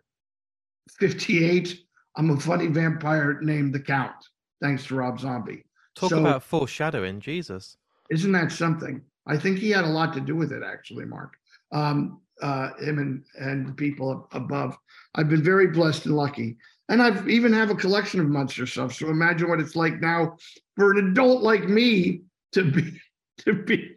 58, 1.00 1.80
I'm 2.16 2.30
a 2.30 2.40
funny 2.40 2.68
vampire 2.68 3.40
named 3.42 3.74
the 3.74 3.80
Count. 3.80 4.16
Thanks 4.62 4.86
to 4.88 4.96
Rob 4.96 5.20
Zombie. 5.20 5.66
Talk 5.96 6.10
So- 6.10 6.20
about 6.20 6.44
foreshadowing, 6.44 7.20
Jesus. 7.20 7.78
Isn't 8.10 8.32
that 8.34 8.52
something? 8.52 9.02
I 9.26 9.38
think 9.38 9.58
he 9.58 9.70
had 9.72 9.86
a 9.86 9.90
lot 9.90 10.14
to 10.14 10.22
do 10.22 10.36
with 10.36 10.52
it, 10.52 10.62
actually, 10.64 11.06
Mark. 11.06 11.34
Um, 11.72 12.20
uh, 12.42 12.74
him 12.76 13.00
and 13.00 13.24
and 13.40 13.68
the 13.68 13.74
people 13.74 14.28
above. 14.32 14.78
I've 15.16 15.30
been 15.30 15.44
very 15.44 15.68
blessed 15.68 16.08
and 16.08 16.16
lucky, 16.16 16.58
and 16.90 17.02
I've 17.02 17.30
even 17.30 17.54
have 17.54 17.70
a 17.70 17.76
collection 17.76 18.20
of 18.20 18.28
monster 18.28 18.66
stuff. 18.66 18.94
So 18.94 19.10
imagine 19.10 19.50
what 19.50 19.60
it's 19.60 19.76
like 19.76 20.02
now 20.02 20.38
for 20.76 20.92
an 20.92 21.10
adult 21.10 21.42
like 21.44 21.70
me 21.70 22.24
to 22.52 22.70
be 22.70 23.00
to 23.40 23.54
be 23.54 23.96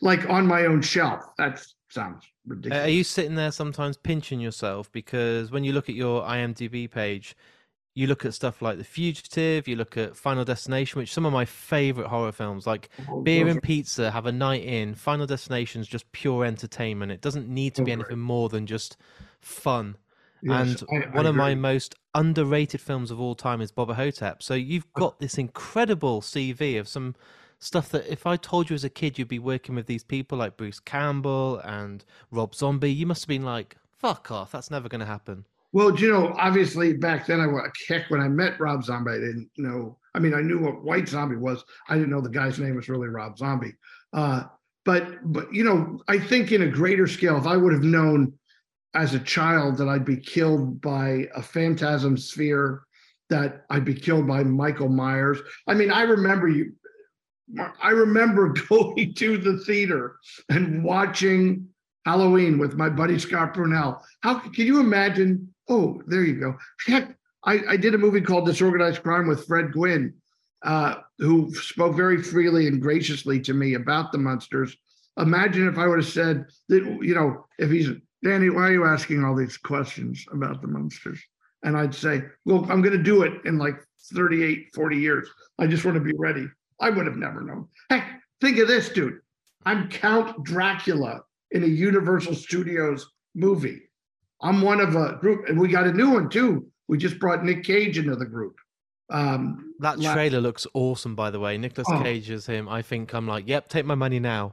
like 0.00 0.28
on 0.30 0.46
my 0.46 0.66
own 0.66 0.80
shelf. 0.80 1.22
That 1.38 1.64
sounds 1.92 2.24
Uh, 2.70 2.74
Are 2.74 2.88
you 2.88 3.04
sitting 3.04 3.34
there 3.34 3.52
sometimes 3.52 3.96
pinching 3.96 4.40
yourself 4.40 4.90
because 4.92 5.50
when 5.50 5.62
you 5.64 5.72
look 5.72 5.88
at 5.88 5.94
your 5.94 6.22
IMDb 6.22 6.90
page, 6.90 7.36
you 7.94 8.06
look 8.06 8.24
at 8.24 8.32
stuff 8.32 8.62
like 8.62 8.78
The 8.78 8.84
Fugitive, 8.84 9.68
you 9.68 9.76
look 9.76 9.96
at 9.98 10.16
Final 10.16 10.44
Destination, 10.44 10.98
which 10.98 11.12
some 11.12 11.26
of 11.26 11.32
my 11.32 11.44
favorite 11.44 12.06
horror 12.08 12.32
films, 12.32 12.66
like 12.66 12.88
Oh, 13.10 13.20
Beer 13.20 13.46
and 13.48 13.62
Pizza, 13.62 14.10
have 14.10 14.24
a 14.26 14.32
night 14.32 14.64
in. 14.64 14.94
Final 14.94 15.26
Destination's 15.26 15.86
just 15.86 16.10
pure 16.12 16.44
entertainment. 16.46 17.12
It 17.12 17.20
doesn't 17.20 17.48
need 17.48 17.74
to 17.74 17.84
be 17.84 17.92
anything 17.92 18.18
more 18.18 18.48
than 18.48 18.66
just 18.66 18.96
fun. 19.40 19.96
and 20.44 20.70
yes, 20.70 20.84
I- 20.90 20.96
I 20.96 21.14
one 21.14 21.26
of 21.26 21.34
my 21.36 21.54
most 21.54 21.94
underrated 22.14 22.80
films 22.80 23.10
of 23.12 23.20
all 23.20 23.34
time 23.36 23.60
is 23.60 23.70
Bubba 23.70 23.94
Ho-Tep. 23.94 24.42
So 24.42 24.54
you've 24.54 24.92
got 24.94 25.20
this 25.20 25.38
incredible 25.38 26.20
CV 26.20 26.78
of 26.80 26.88
some 26.88 27.14
stuff 27.62 27.90
that 27.90 28.10
if 28.10 28.26
I 28.26 28.36
told 28.36 28.70
you 28.70 28.74
as 28.74 28.84
a 28.84 28.90
kid 28.90 29.18
you'd 29.18 29.28
be 29.28 29.38
working 29.38 29.74
with 29.74 29.86
these 29.86 30.04
people 30.04 30.38
like 30.38 30.56
Bruce 30.56 30.80
Campbell 30.80 31.58
and 31.58 32.04
Rob 32.30 32.54
Zombie, 32.54 32.92
you 32.92 33.06
must 33.06 33.22
have 33.22 33.28
been 33.28 33.44
like, 33.44 33.76
fuck 33.98 34.30
off, 34.30 34.52
that's 34.52 34.70
never 34.70 34.88
going 34.88 35.00
to 35.00 35.06
happen. 35.06 35.44
Well, 35.72 35.98
you 35.98 36.12
know, 36.12 36.34
obviously 36.38 36.92
back 36.92 37.26
then 37.26 37.40
I 37.40 37.46
was 37.46 37.70
heck 37.88 38.10
when 38.10 38.20
I 38.20 38.28
met 38.28 38.60
Rob 38.60 38.84
Zombie, 38.84 39.12
I 39.12 39.18
didn't 39.18 39.50
know. 39.56 39.96
I 40.14 40.18
mean, 40.18 40.34
I 40.34 40.42
knew 40.42 40.58
what 40.58 40.82
White 40.82 41.08
Zombie 41.08 41.36
was. 41.36 41.64
I 41.88 41.94
didn't 41.94 42.10
know 42.10 42.20
the 42.20 42.28
guy's 42.28 42.58
name 42.58 42.76
was 42.76 42.88
really 42.88 43.08
Rob 43.08 43.38
Zombie. 43.38 43.74
Uh, 44.12 44.44
but 44.84 45.32
but 45.32 45.52
you 45.54 45.64
know, 45.64 46.00
I 46.08 46.18
think 46.18 46.52
in 46.52 46.62
a 46.62 46.68
greater 46.68 47.06
scale, 47.06 47.38
if 47.38 47.46
I 47.46 47.56
would 47.56 47.72
have 47.72 47.84
known 47.84 48.32
as 48.94 49.14
a 49.14 49.20
child 49.20 49.78
that 49.78 49.88
I'd 49.88 50.04
be 50.04 50.16
killed 50.16 50.80
by 50.80 51.28
a 51.34 51.42
phantasm 51.42 52.18
sphere, 52.18 52.82
that 53.30 53.64
I'd 53.70 53.84
be 53.84 53.94
killed 53.94 54.26
by 54.26 54.44
Michael 54.44 54.90
Myers. 54.90 55.38
I 55.66 55.74
mean, 55.74 55.90
I 55.90 56.02
remember 56.02 56.48
you. 56.48 56.74
I 57.82 57.90
remember 57.90 58.48
going 58.68 59.14
to 59.14 59.38
the 59.38 59.58
theater 59.58 60.16
and 60.48 60.84
watching 60.84 61.68
Halloween 62.04 62.58
with 62.58 62.76
my 62.76 62.88
buddy 62.88 63.18
Scott 63.18 63.54
Brunel. 63.54 64.02
How 64.22 64.38
can 64.38 64.66
you 64.66 64.80
imagine? 64.80 65.54
Oh, 65.68 66.02
there 66.06 66.24
you 66.24 66.40
go. 66.40 66.56
Heck, 66.86 67.16
I, 67.44 67.60
I 67.70 67.76
did 67.76 67.94
a 67.94 67.98
movie 67.98 68.20
called 68.20 68.46
Disorganized 68.46 69.02
Crime 69.02 69.26
with 69.26 69.46
Fred 69.46 69.72
Gwynne, 69.72 70.14
uh, 70.62 70.96
who 71.18 71.54
spoke 71.54 71.96
very 71.96 72.22
freely 72.22 72.66
and 72.66 72.80
graciously 72.80 73.40
to 73.40 73.54
me 73.54 73.74
about 73.74 74.12
the 74.12 74.18
Munsters. 74.18 74.76
Imagine 75.18 75.68
if 75.68 75.78
I 75.78 75.86
would 75.86 75.98
have 75.98 76.08
said 76.08 76.46
that, 76.68 76.84
you 77.02 77.14
know, 77.14 77.46
if 77.58 77.70
he's 77.70 77.90
Danny, 78.22 78.50
why 78.50 78.68
are 78.68 78.72
you 78.72 78.84
asking 78.84 79.24
all 79.24 79.34
these 79.34 79.56
questions 79.56 80.24
about 80.32 80.62
the 80.62 80.68
Munsters? 80.68 81.20
And 81.64 81.76
I'd 81.76 81.94
say, 81.94 82.22
well, 82.44 82.66
I'm 82.70 82.82
going 82.82 82.96
to 82.96 83.02
do 83.02 83.22
it 83.22 83.44
in 83.44 83.58
like 83.58 83.76
38, 84.14 84.68
40 84.74 84.96
years. 84.96 85.28
I 85.58 85.66
just 85.66 85.84
want 85.84 85.96
to 85.96 86.00
be 86.00 86.14
ready. 86.16 86.48
I 86.82 86.90
would 86.90 87.06
have 87.06 87.16
never 87.16 87.40
known. 87.40 87.68
Heck, 87.88 88.20
think 88.40 88.58
of 88.58 88.66
this, 88.68 88.88
dude. 88.88 89.20
I'm 89.64 89.88
Count 89.88 90.42
Dracula 90.44 91.20
in 91.52 91.62
a 91.62 91.68
Universal 91.68 92.34
Studios 92.34 93.08
movie. 93.36 93.80
I'm 94.42 94.60
one 94.60 94.80
of 94.80 94.96
a 94.96 95.16
group, 95.20 95.48
and 95.48 95.58
we 95.58 95.68
got 95.68 95.86
a 95.86 95.92
new 95.92 96.10
one 96.10 96.28
too. 96.28 96.66
We 96.88 96.98
just 96.98 97.20
brought 97.20 97.44
Nick 97.44 97.62
Cage 97.62 97.96
into 97.98 98.16
the 98.16 98.26
group. 98.26 98.56
Um, 99.10 99.74
that 99.78 100.00
trailer 100.00 100.40
looks 100.40 100.66
awesome, 100.74 101.14
by 101.14 101.30
the 101.30 101.38
way. 101.38 101.56
Nicolas 101.56 101.86
Oh. 101.88 102.02
Cage 102.02 102.28
is 102.30 102.46
him. 102.46 102.68
I 102.68 102.82
think 102.82 103.14
I'm 103.14 103.28
like, 103.28 103.46
yep, 103.46 103.68
take 103.68 103.84
my 103.86 103.94
money 103.94 104.18
now. 104.18 104.52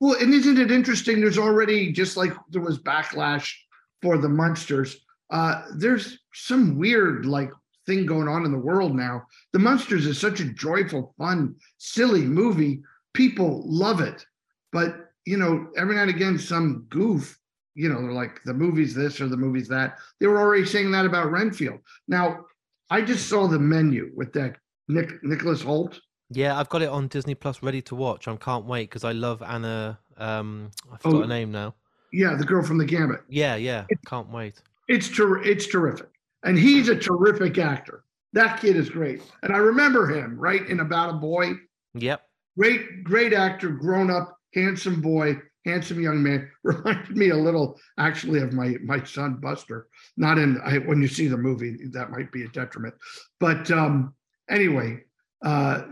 Well, 0.00 0.16
and 0.18 0.32
isn't 0.32 0.58
it 0.58 0.70
interesting? 0.70 1.20
There's 1.20 1.38
already 1.38 1.92
just 1.92 2.16
like 2.16 2.32
there 2.48 2.62
was 2.62 2.78
backlash 2.78 3.52
for 4.00 4.16
the 4.16 4.28
Munsters. 4.30 4.96
Uh, 5.28 5.62
there's 5.76 6.20
some 6.32 6.78
weird 6.78 7.26
like 7.26 7.50
thing 7.90 8.06
going 8.06 8.28
on 8.28 8.44
in 8.44 8.52
the 8.52 8.58
world 8.58 8.94
now. 8.94 9.22
The 9.52 9.58
Munsters 9.58 10.06
is 10.06 10.18
such 10.18 10.40
a 10.40 10.44
joyful, 10.44 11.14
fun, 11.18 11.56
silly 11.78 12.22
movie. 12.22 12.82
People 13.14 13.62
love 13.66 14.00
it, 14.00 14.24
but 14.72 15.08
you 15.26 15.36
know, 15.36 15.68
every 15.76 15.96
now 15.96 16.02
and 16.02 16.10
again, 16.10 16.38
some 16.38 16.86
goof. 16.88 17.36
You 17.74 17.88
know, 17.88 18.00
they're 18.02 18.12
like 18.12 18.42
the 18.44 18.54
movie's 18.54 18.94
this 18.94 19.20
or 19.20 19.28
the 19.28 19.36
movie's 19.36 19.68
that. 19.68 19.98
They 20.18 20.26
were 20.26 20.38
already 20.40 20.66
saying 20.66 20.90
that 20.92 21.06
about 21.06 21.30
Renfield. 21.30 21.78
Now, 22.08 22.44
I 22.90 23.00
just 23.00 23.28
saw 23.28 23.46
the 23.46 23.58
menu 23.58 24.12
with 24.16 24.32
that 24.34 24.56
Nick 24.88 25.22
Nicholas 25.22 25.62
Hoult. 25.62 25.98
Yeah, 26.30 26.58
I've 26.58 26.68
got 26.68 26.82
it 26.82 26.88
on 26.88 27.08
Disney 27.08 27.34
Plus, 27.34 27.62
ready 27.62 27.82
to 27.82 27.94
watch. 27.96 28.28
I 28.28 28.36
can't 28.36 28.64
wait 28.66 28.88
because 28.90 29.04
I 29.04 29.12
love 29.12 29.42
Anya. 29.42 29.98
Um, 30.16 30.70
I 30.92 30.96
forgot 30.98 31.16
Oh. 31.16 31.20
her 31.22 31.26
name 31.26 31.50
now. 31.52 31.74
Yeah, 32.12 32.34
the 32.34 32.44
girl 32.44 32.62
from 32.62 32.78
the 32.78 32.84
Gambit. 32.84 33.20
Yeah, 33.28 33.54
yeah, 33.56 33.86
It, 33.88 33.98
can't 34.06 34.28
wait. 34.30 34.60
It's 34.88 35.08
ter- 35.08 35.42
it's 35.42 35.66
terrific, 35.66 36.08
and 36.44 36.58
he's 36.58 36.88
a 36.88 36.96
terrific 36.96 37.58
actor. 37.58 38.04
That 38.32 38.60
kid 38.60 38.76
is 38.76 38.88
great, 38.88 39.22
and 39.42 39.52
I 39.52 39.58
remember 39.58 40.08
him 40.08 40.38
right 40.38 40.66
in 40.68 40.80
About 40.80 41.10
a 41.10 41.18
Boy. 41.18 41.52
Yep. 41.94 42.22
Great, 42.56 43.04
great 43.04 43.32
actor, 43.32 43.70
grown 43.70 44.10
up, 44.10 44.36
handsome 44.54 45.00
boy, 45.00 45.36
handsome 45.64 46.00
young 46.00 46.22
man. 46.22 46.48
Reminded 46.62 47.16
me 47.16 47.30
a 47.30 47.36
little, 47.36 47.78
actually, 47.98 48.40
of 48.40 48.52
my 48.52 48.76
my 48.84 49.02
son 49.04 49.38
Buster. 49.40 49.88
Not 50.16 50.38
in 50.38 50.60
I, 50.64 50.78
when 50.78 51.02
you 51.02 51.08
see 51.08 51.26
the 51.26 51.36
movie, 51.36 51.76
that 51.92 52.10
might 52.10 52.30
be 52.32 52.44
a 52.44 52.48
detriment, 52.48 52.94
but 53.38 53.70
um, 53.70 54.14
anyway, 54.48 55.00
uh, 55.44 55.82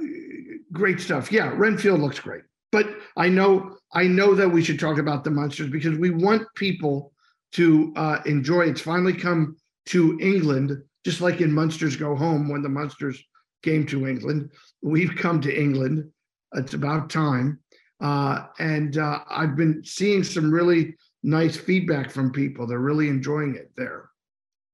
great 0.73 1.01
stuff. 1.01 1.33
Yeah, 1.33 1.53
Renfield 1.55 2.01
looks 2.01 2.21
great, 2.21 2.43
but 2.71 2.87
I 3.17 3.29
know 3.29 3.77
I 3.93 4.05
know 4.05 4.35
that 4.35 4.49
we 4.49 4.63
should 4.63 4.79
talk 4.79 4.99
about 4.99 5.25
the 5.25 5.31
Munsters 5.31 5.71
because 5.71 5.99
we 5.99 6.11
want 6.11 6.47
people 6.55 7.13
to 7.53 7.93
uh, 7.97 8.21
enjoy. 8.27 8.63
It's 8.63 8.81
finally 8.81 9.15
come 9.15 9.57
to 9.89 10.19
England, 10.21 10.83
just 11.05 11.21
like 11.21 11.41
in 11.41 11.53
Munsters 11.53 11.97
Go 11.97 12.15
Home 12.15 12.49
when 12.49 12.63
the 12.63 12.69
Munsters 12.69 13.23
came 13.63 13.87
to 13.87 14.07
England. 14.07 14.51
We've 14.83 15.15
come 15.17 15.41
to 15.41 15.61
England. 15.61 16.11
It's 16.55 16.75
about 16.75 17.11
time. 17.11 17.61
Uh, 18.01 18.47
and 18.59 18.99
uh, 18.99 19.21
I've 19.29 19.57
been 19.57 19.83
seeing 19.85 20.23
some 20.23 20.51
really 20.51 20.95
nice 21.23 21.57
feedback 21.57 22.11
from 22.11 22.31
people. 22.31 22.67
They're 22.67 22.79
really 22.79 23.09
enjoying 23.09 23.57
it 23.57 23.71
there. 23.77 24.11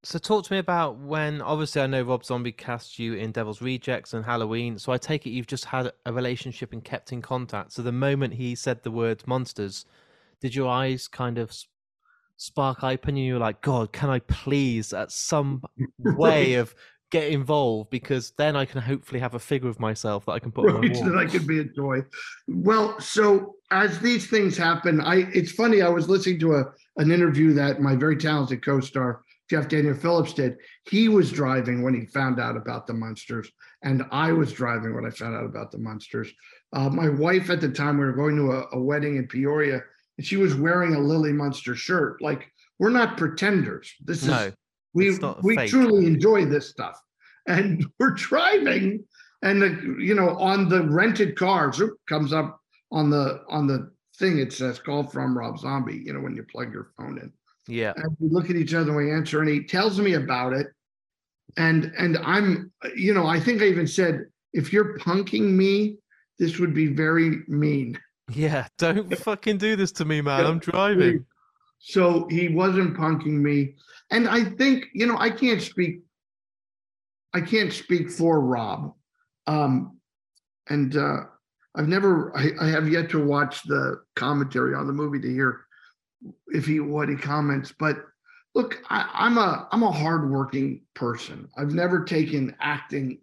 So 0.03 0.19
talk 0.19 0.45
to 0.45 0.53
me 0.53 0.59
about 0.59 0.99
when. 0.99 1.41
Obviously, 1.41 1.81
I 1.81 1.87
know 1.87 2.03
Rob 2.03 2.25
Zombie 2.25 2.53
cast 2.53 2.99
you 2.99 3.15
in 3.15 3.33
Devil's 3.33 3.63
Rejects 3.63 4.13
and 4.13 4.25
Halloween. 4.25 4.79
So 4.79 4.93
I 4.93 4.99
take 4.99 5.27
it 5.27 5.31
you've 5.31 5.47
just 5.47 5.65
had 5.65 5.91
a 6.05 6.13
relationship 6.13 6.75
and 6.75 6.85
kept 6.85 7.13
in 7.13 7.23
contact. 7.23 7.73
So 7.73 7.81
the 7.81 7.93
moment 7.93 8.35
he 8.35 8.55
said 8.55 8.83
the 8.83 8.91
word 8.91 9.23
Munsters, 9.27 9.87
did 10.43 10.55
your 10.55 10.69
eyes 10.69 11.09
kind 11.09 11.39
of 11.39 11.55
spark 12.37 12.83
open? 12.83 13.11
And 13.11 13.25
you 13.25 13.35
were 13.35 13.41
like, 13.41 13.61
God, 13.61 13.93
can 13.93 14.11
I 14.11 14.19
please, 14.21 14.93
at 14.93 15.11
some 15.13 15.63
way 15.99 16.55
of 16.55 16.75
get 17.11 17.31
involved? 17.31 17.91
Because 17.91 18.33
then 18.37 18.57
I 18.57 18.65
can 18.65 18.81
hopefully 18.81 19.21
have 19.21 19.35
a 19.35 19.39
figure 19.39 19.69
of 19.69 19.81
myself 19.81 20.27
that 20.27 20.33
I 20.33 20.39
can 20.39 20.53
put 20.53 20.69
on 20.69 20.81
right, 20.81 20.91
my 20.91 20.95
so 20.99 21.11
that. 21.11 21.19
I 21.19 21.27
could 21.27 21.47
be 21.47 21.61
a 21.61 21.65
toy. 21.65 22.03
Well, 22.49 22.99
so 23.01 23.57
as 23.71 23.99
these 23.99 24.29
things 24.29 24.57
happen, 24.57 25.01
I 25.01 25.29
it's 25.33 25.53
funny. 25.53 25.83
I 25.83 25.89
was 25.89 26.09
listening 26.09 26.41
to 26.41 26.55
a 26.57 26.65
an 26.97 27.11
interview 27.11 27.53
that 27.55 27.81
my 27.81 27.97
very 27.97 28.17
talented 28.17 28.65
co-star 28.65 29.23
Jeff 29.51 29.69
Daniel 29.69 29.95
Phillips 29.95 30.33
did. 30.33 30.57
He 30.89 31.09
was 31.09 31.31
driving 31.31 31.83
when 31.83 31.95
he 31.95 32.07
found 32.07 32.41
out 32.41 32.57
about 32.57 32.87
the 32.87 32.95
Munsters, 32.95 33.51
and 33.83 34.05
I 34.11 34.33
was 34.33 34.53
driving 34.53 34.95
when 34.95 35.05
I 35.05 35.11
found 35.11 35.37
out 35.37 35.45
about 35.45 35.71
the 35.71 35.79
Munsters. 35.79 36.33
Uh, 36.73 36.89
my 36.89 37.09
wife 37.09 37.51
at 37.51 37.61
the 37.61 37.69
time, 37.69 37.99
we 37.99 38.05
were 38.05 38.13
going 38.13 38.37
to 38.37 38.53
a, 38.53 38.67
a 38.73 38.81
wedding 38.81 39.17
in 39.17 39.27
Peoria, 39.29 39.83
and 40.19 40.27
she 40.27 40.37
was 40.37 40.55
wearing 40.55 40.95
a 40.95 41.01
Lily 41.01 41.33
Munster 41.33 41.75
shirt. 41.75 42.21
Like 42.23 42.51
we're 42.79 42.91
not 42.91 43.17
pretenders. 43.17 43.93
This 44.05 44.27
is 44.27 44.53
we 44.95 45.19
we 45.43 45.57
fake. 45.57 45.71
truly 45.71 46.07
enjoy 46.07 46.47
this 46.47 46.71
stuff 46.71 47.01
and 47.47 47.85
we're 47.99 48.11
driving 48.11 49.05
and 49.43 49.61
the 49.61 49.97
you 49.99 50.15
know 50.15 50.37
on 50.39 50.69
the 50.69 50.83
rented 50.83 51.37
car 51.37 51.73
zoop, 51.73 51.99
comes 52.09 52.33
up 52.33 52.61
on 52.91 53.11
the 53.11 53.43
on 53.49 53.67
the 53.67 53.91
thing 54.19 54.39
it 54.39 54.53
says 54.53 54.79
call 54.79 55.05
from 55.05 55.37
rob 55.37 55.59
zombie 55.59 56.01
you 56.05 56.13
know 56.13 56.21
when 56.21 56.37
you 56.37 56.45
plug 56.45 56.73
your 56.73 56.93
phone 56.97 57.19
in 57.19 57.33
yeah, 57.67 57.95
and 57.97 58.15
we 58.21 58.29
look 58.29 58.51
at 58.51 58.57
each 58.57 58.75
other 58.75 58.89
and 58.89 58.97
we 58.97 59.11
answer 59.11 59.41
and 59.41 59.49
he 59.49 59.65
tells 59.65 59.99
me 59.99 60.15
about 60.15 60.53
it 60.53 60.69
and 61.57 61.93
and 61.99 62.19
i'm 62.19 62.71
you 62.95 63.13
know 63.13 63.27
i 63.27 63.41
think 63.41 63.61
i 63.61 63.65
even 63.65 63.87
said 63.87 64.27
if 64.53 64.73
you're 64.73 64.99
punking 64.99 65.51
me 65.51 65.97
this 66.39 66.59
would 66.59 66.75
be 66.75 66.87
very 66.87 67.41
mean 67.49 67.99
yeah. 68.29 68.67
Don't 68.79 69.17
fucking 69.19 69.59
do 69.59 69.77
this 69.77 69.93
to 69.93 70.05
me, 70.05 70.21
man. 70.21 70.47
I'm 70.47 70.59
driving. 70.59 71.27
So 71.79 72.27
he 72.29 72.49
wasn't 72.49 72.97
punking 72.97 73.27
me. 73.27 73.75
And 74.11 74.29
I 74.29 74.45
think, 74.45 74.87
you 74.95 75.07
know, 75.07 75.19
I 75.19 75.31
can't 75.31 75.61
speak, 75.61 76.01
I 77.35 77.41
can't 77.41 77.73
speak 77.73 78.11
for 78.11 78.41
Rob. 78.41 78.95
Um, 79.47 79.99
and 80.69 80.97
uh, 80.97 81.25
I've 81.75 81.89
never, 81.89 82.35
I, 82.37 82.51
I 82.61 82.69
have 82.69 82.89
yet 82.89 83.11
to 83.11 83.23
watch 83.23 83.63
the 83.65 84.01
commentary 84.17 84.75
on 84.75 84.87
the 84.87 84.93
movie 84.93 85.21
to 85.21 85.31
hear 85.31 85.61
if 86.49 86.65
he, 86.65 86.81
what 86.81 87.11
he 87.11 87.17
comments. 87.17 87.75
But 87.79 87.99
look, 88.55 88.83
I, 88.89 89.09
I'm 89.13 89.37
a, 89.37 89.69
I'm 89.71 89.83
a 89.83 89.93
hardworking 89.93 90.83
person. 90.95 91.49
I've 91.59 91.75
never 91.75 92.05
taken 92.05 92.57
acting, 92.61 93.19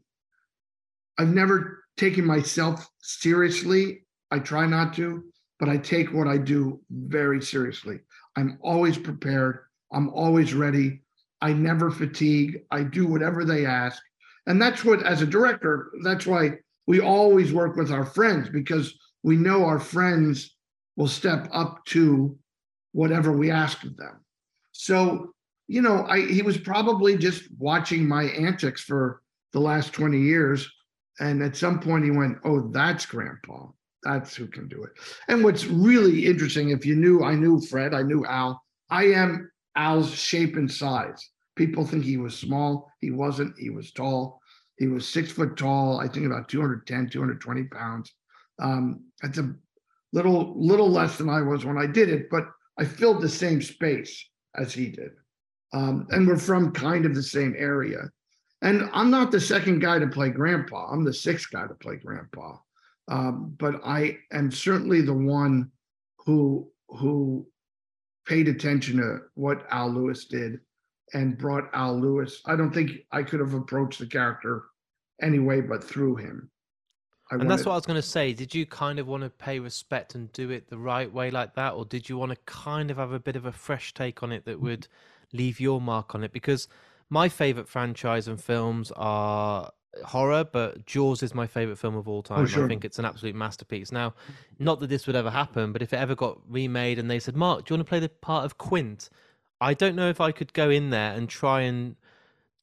I've 1.18 1.34
never 1.34 1.86
taken 1.98 2.26
myself 2.26 2.88
seriously. 3.00 4.06
I 4.32 4.40
try 4.40 4.66
not 4.66 4.94
to, 4.96 5.24
but 5.60 5.70
I 5.70 5.78
take 5.78 6.12
what 6.12 6.28
I 6.28 6.38
do 6.38 6.82
very 6.90 7.42
seriously. 7.42 8.00
I'm 8.36 8.58
always 8.62 8.98
prepared. 8.98 9.60
I'm 9.92 10.10
always 10.10 10.54
ready. 10.54 11.02
I 11.42 11.54
never 11.54 11.92
fatigue. 11.92 12.62
I 12.72 12.84
do 12.84 13.08
whatever 13.08 13.46
they 13.46 13.66
ask. 13.66 14.02
And 14.48 14.62
that's 14.62 14.84
what, 14.84 15.04
as 15.04 15.22
a 15.22 15.28
director, 15.28 15.92
that's 16.04 16.26
why 16.26 16.60
we 16.88 17.00
always 17.00 17.54
work 17.54 17.76
with 17.76 17.92
our 17.92 18.06
friends 18.06 18.50
because 18.50 18.98
we 19.24 19.36
know 19.36 19.66
our 19.66 19.80
friends 19.80 20.56
will 20.96 21.08
step 21.08 21.48
up 21.52 21.84
to 21.86 22.38
whatever 22.94 23.32
we 23.32 23.52
ask 23.52 23.84
of 23.84 23.96
them. 23.98 24.20
So, 24.72 25.34
you 25.68 25.82
know, 25.82 26.06
I 26.08 26.22
he 26.22 26.42
was 26.42 26.58
probably 26.58 27.18
just 27.18 27.44
watching 27.58 28.08
my 28.08 28.24
antics 28.24 28.82
for 28.82 29.22
the 29.54 29.60
last 29.60 29.94
20 29.94 30.20
years. 30.20 30.70
And 31.20 31.44
at 31.44 31.56
some 31.56 31.80
point 31.80 32.04
he 32.04 32.12
went, 32.12 32.38
Oh, 32.44 32.70
that's 32.72 33.06
grandpa. 33.06 33.68
That's 34.04 34.36
who 34.36 34.48
can 34.48 34.68
do 34.68 34.84
it. 34.84 34.92
And 35.28 35.44
what's 35.44 35.66
really 35.66 36.26
interesting, 36.26 36.70
if 36.70 36.86
you 36.86 36.96
knew, 36.96 37.24
I 37.24 37.36
knew 37.36 37.62
Fred, 37.62 37.94
I 37.94 38.02
knew 38.02 38.26
Al. 38.26 38.62
I 38.90 39.06
am 39.06 39.52
Al's 39.76 40.14
shape 40.14 40.56
and 40.56 40.72
size. 40.72 41.30
People 41.56 41.86
think 41.86 42.04
he 42.04 42.18
was 42.18 42.38
small. 42.38 42.92
He 43.00 43.12
wasn't. 43.12 43.58
He 43.58 43.70
was 43.70 43.92
tall. 43.92 44.42
He 44.78 44.88
was 44.88 45.08
six 45.08 45.32
foot 45.32 45.56
tall. 45.58 46.00
I 46.00 46.08
think 46.08 46.26
about 46.26 46.50
210, 46.50 47.10
220 47.10 47.64
pounds. 47.66 48.12
Um, 48.60 49.06
that's 49.22 49.38
a 49.38 49.54
little, 50.14 50.54
little 50.58 50.90
less 50.90 51.18
than 51.18 51.30
I 51.30 51.42
was 51.42 51.66
when 51.66 51.78
I 51.78 51.86
did 51.86 52.10
it, 52.10 52.30
but 52.30 52.46
I 52.80 52.86
filled 52.86 53.22
the 53.22 53.30
same 53.30 53.62
space 53.62 54.28
as 54.56 54.74
he 54.74 54.90
did. 54.90 55.12
Um, 55.74 56.08
and 56.10 56.28
we're 56.28 56.38
from 56.38 56.74
kind 56.74 57.06
of 57.06 57.16
the 57.16 57.24
same 57.24 57.56
area. 57.58 58.10
And 58.62 58.90
I'm 58.94 59.10
not 59.10 59.32
the 59.32 59.40
second 59.40 59.80
guy 59.80 60.00
to 60.00 60.08
play 60.08 60.30
grandpa. 60.30 60.92
I'm 60.92 61.04
the 61.04 61.14
sixth 61.14 61.50
guy 61.52 61.68
to 61.68 61.74
play 61.76 61.96
grandpa. 61.96 62.58
Um, 63.12 63.54
but 63.60 63.82
I 63.84 64.18
am 64.32 64.50
certainly 64.52 65.02
the 65.02 65.14
one 65.14 65.70
who 66.26 66.72
who 66.88 67.46
paid 68.26 68.48
attention 68.48 68.98
to 68.98 69.20
what 69.36 69.66
Al 69.70 69.92
Lewis 69.92 70.26
did 70.26 70.60
and 71.14 71.38
brought 71.38 71.70
Al 71.74 72.00
Lewis. 72.00 72.42
I 72.46 72.56
don't 72.56 72.74
think 72.74 72.92
I 73.12 73.22
could 73.24 73.42
have 73.42 73.54
approached 73.54 74.00
the 74.00 74.06
character 74.06 74.64
anyway, 75.22 75.60
but 75.60 75.84
through 75.84 76.16
him. 76.16 76.50
I 77.30 77.36
And 77.36 77.52
that's 77.52 77.66
what 77.66 77.74
I 77.74 77.76
was 77.76 77.86
going 77.86 78.02
to 78.02 78.08
say. 78.08 78.32
Did 78.32 78.56
you 78.56 78.66
kind 78.66 78.98
of 78.98 79.08
want 79.08 79.24
to 79.24 79.30
pay 79.30 79.60
respect 79.60 80.16
and 80.16 80.32
do 80.32 80.50
it 80.50 80.70
the 80.70 80.78
right 80.78 81.12
way 81.12 81.32
like 81.32 81.54
that? 81.56 81.74
Or 81.74 81.84
did 81.84 82.08
you 82.08 82.18
want 82.18 82.32
to 82.32 82.38
kind 82.46 82.92
of 82.92 82.98
have 82.98 83.12
a 83.12 83.20
bit 83.20 83.36
of 83.36 83.46
a 83.46 83.52
fresh 83.52 83.94
take 83.94 84.24
on 84.24 84.32
it 84.32 84.46
that 84.46 84.62
would 84.62 84.88
leave 85.34 85.60
your 85.60 85.82
mark 85.82 86.16
on 86.16 86.24
it? 86.24 86.32
Because 86.32 86.70
my 87.10 87.28
favorite 87.28 87.68
franchise 87.68 88.28
and 88.30 88.42
films 88.42 88.92
are 88.96 89.72
horror, 90.06 90.44
but 90.44 90.86
Jaws 90.86 91.24
is 91.24 91.34
my 91.34 91.48
favorite 91.48 91.78
film 91.78 91.96
of 91.96 92.08
all 92.08 92.20
oh, 92.20 92.22
time. 92.22 92.40
Oh, 92.40 92.46
sure. 92.46 92.66
I 92.66 92.68
think 92.68 92.86
it's 92.86 93.00
an 93.00 93.06
absolute 93.06 93.36
masterpiece. 93.36 93.92
Now, 93.92 94.14
not 94.60 94.80
that 94.80 94.88
this 94.88 95.08
would 95.08 95.16
ever 95.16 95.30
happen, 95.30 95.72
but 95.72 95.82
if 95.82 95.94
it 95.94 95.98
ever 95.98 96.16
got 96.16 96.40
remade 96.48 97.00
and 97.00 97.10
they 97.10 97.20
said, 97.20 97.36
Mark, 97.36 97.66
do 97.66 97.74
you 97.74 97.78
want 97.78 97.88
to 97.88 97.90
play 97.90 98.00
the 98.00 98.10
part 98.10 98.46
of 98.46 98.58
Quint? 98.58 99.10
I 99.60 99.74
don't 99.74 99.96
know 99.96 100.10
if 100.10 100.20
I 100.20 100.32
could 100.32 100.54
go 100.54 100.70
in 100.70 100.90
there 100.90 101.14
and 101.14 101.30
try 101.30 101.62
and 101.62 101.96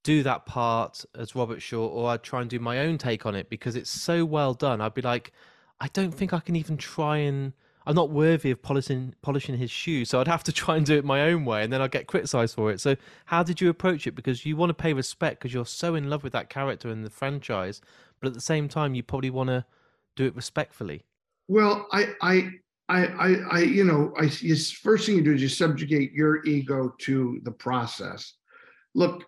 do 0.02 0.23
that 0.23 0.47
part 0.47 1.04
as 1.16 1.35
Robert 1.35 1.61
Shaw, 1.61 1.87
or 1.87 2.11
I'd 2.11 2.23
try 2.23 2.40
and 2.40 2.50
do 2.50 2.58
my 2.58 2.80
own 2.80 2.99
take 2.99 3.26
on 3.26 3.35
it 3.35 3.50
because 3.50 3.76
it's 3.76 3.90
so 3.90 4.25
well 4.25 4.54
done. 4.54 4.80
I'd 4.80 4.94
be 4.94 5.02
like, 5.02 5.32
I 5.80 5.88
don't 5.88 6.12
think 6.12 6.32
I 6.32 6.40
can 6.40 6.56
even 6.56 6.76
try 6.76 7.18
and. 7.18 7.52
I'm 7.88 7.95
not 7.95 8.11
worthy 8.11 8.50
of 8.50 8.61
polishing 8.61 9.14
polishing 9.23 9.57
his 9.57 9.71
shoes, 9.71 10.11
so 10.11 10.21
I'd 10.21 10.28
have 10.28 10.45
to 10.45 10.52
try 10.52 10.76
and 10.76 10.85
do 10.85 10.99
it 10.99 11.07
my 11.07 11.23
own 11.23 11.47
way, 11.47 11.64
and 11.64 11.73
then 11.73 11.80
I'd 11.80 11.90
get 11.90 12.07
criticised 12.07 12.54
for 12.54 12.71
it. 12.71 12.83
So, 12.83 12.97
how 13.25 13.42
did 13.42 13.62
you 13.62 13.71
approach 13.71 14.07
it? 14.07 14.14
Because 14.14 14.45
you 14.45 14.57
want 14.57 14.68
to 14.68 14.75
pay 14.75 14.92
respect 14.92 15.40
because 15.40 15.54
you're 15.54 15.64
so 15.64 15.95
in 15.95 16.11
love 16.11 16.23
with 16.23 16.35
that 16.35 16.50
character 16.50 16.90
and 16.90 17.02
the 17.02 17.09
franchise, 17.09 17.80
but 18.21 18.28
at 18.28 18.35
the 18.35 18.42
same 18.42 18.68
time, 18.68 18.95
you 18.95 19.02
probably 19.02 19.30
want 19.30 19.49
to 19.49 19.64
do 20.16 20.26
it 20.26 20.37
respectfully. 20.37 21.02
Well, 21.49 21.87
I, 21.90 22.09
I, 22.21 22.50
I, 22.90 23.07
I, 23.50 23.59
you 23.61 23.85
know, 23.85 24.12
I 24.18 24.28
first 24.28 25.07
thing 25.07 25.16
you 25.16 25.23
do 25.25 25.33
is 25.33 25.40
you 25.40 25.49
subjugate 25.49 26.12
your 26.12 26.45
ego 26.45 26.95
to 26.99 27.40
the 27.45 27.52
process. 27.52 28.35
Look, 28.95 29.25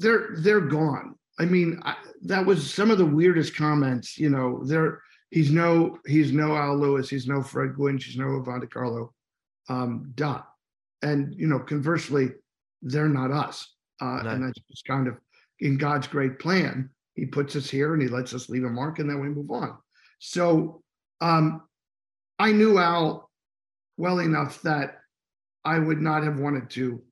they're 0.00 0.30
they're 0.38 0.60
gone. 0.60 1.14
I 1.38 1.44
mean, 1.44 1.80
I, 1.84 1.94
that 2.22 2.44
was 2.44 2.74
some 2.74 2.90
of 2.90 2.98
the 2.98 3.06
weirdest 3.06 3.54
comments. 3.54 4.18
You 4.18 4.30
know, 4.30 4.64
they're 4.64 5.02
he's 5.32 5.50
no 5.50 5.98
he's 6.06 6.30
no 6.30 6.54
Al 6.54 6.76
Lewis, 6.76 7.08
he's 7.08 7.26
no 7.26 7.42
Fred 7.42 7.74
Gwynne, 7.74 7.98
he's 7.98 8.16
no 8.16 8.40
De 8.42 8.66
Carlo. 8.66 9.12
Um, 9.68 10.12
dot. 10.14 10.48
And 11.02 11.34
you 11.36 11.46
know, 11.46 11.58
conversely, 11.58 12.30
they're 12.82 13.08
not 13.08 13.30
us. 13.30 13.74
Uh, 14.00 14.20
no. 14.22 14.30
And 14.30 14.44
that's 14.44 14.60
just 14.70 14.84
kind 14.84 15.08
of 15.08 15.16
in 15.60 15.78
God's 15.78 16.06
great 16.06 16.38
plan. 16.38 16.90
He 17.14 17.26
puts 17.26 17.56
us 17.56 17.70
here 17.70 17.94
and 17.94 18.02
he 18.02 18.08
lets 18.08 18.34
us 18.34 18.48
leave 18.48 18.64
a 18.64 18.70
mark, 18.70 18.98
and 18.98 19.08
then 19.08 19.20
we 19.20 19.28
move 19.28 19.50
on. 19.50 19.78
So 20.18 20.82
um, 21.20 21.62
I 22.38 22.52
knew 22.52 22.78
Al 22.78 23.30
well 23.96 24.18
enough 24.18 24.62
that 24.62 24.98
I 25.64 25.78
would 25.78 26.00
not 26.00 26.24
have 26.24 26.38
wanted 26.38 26.70
to 26.70 27.02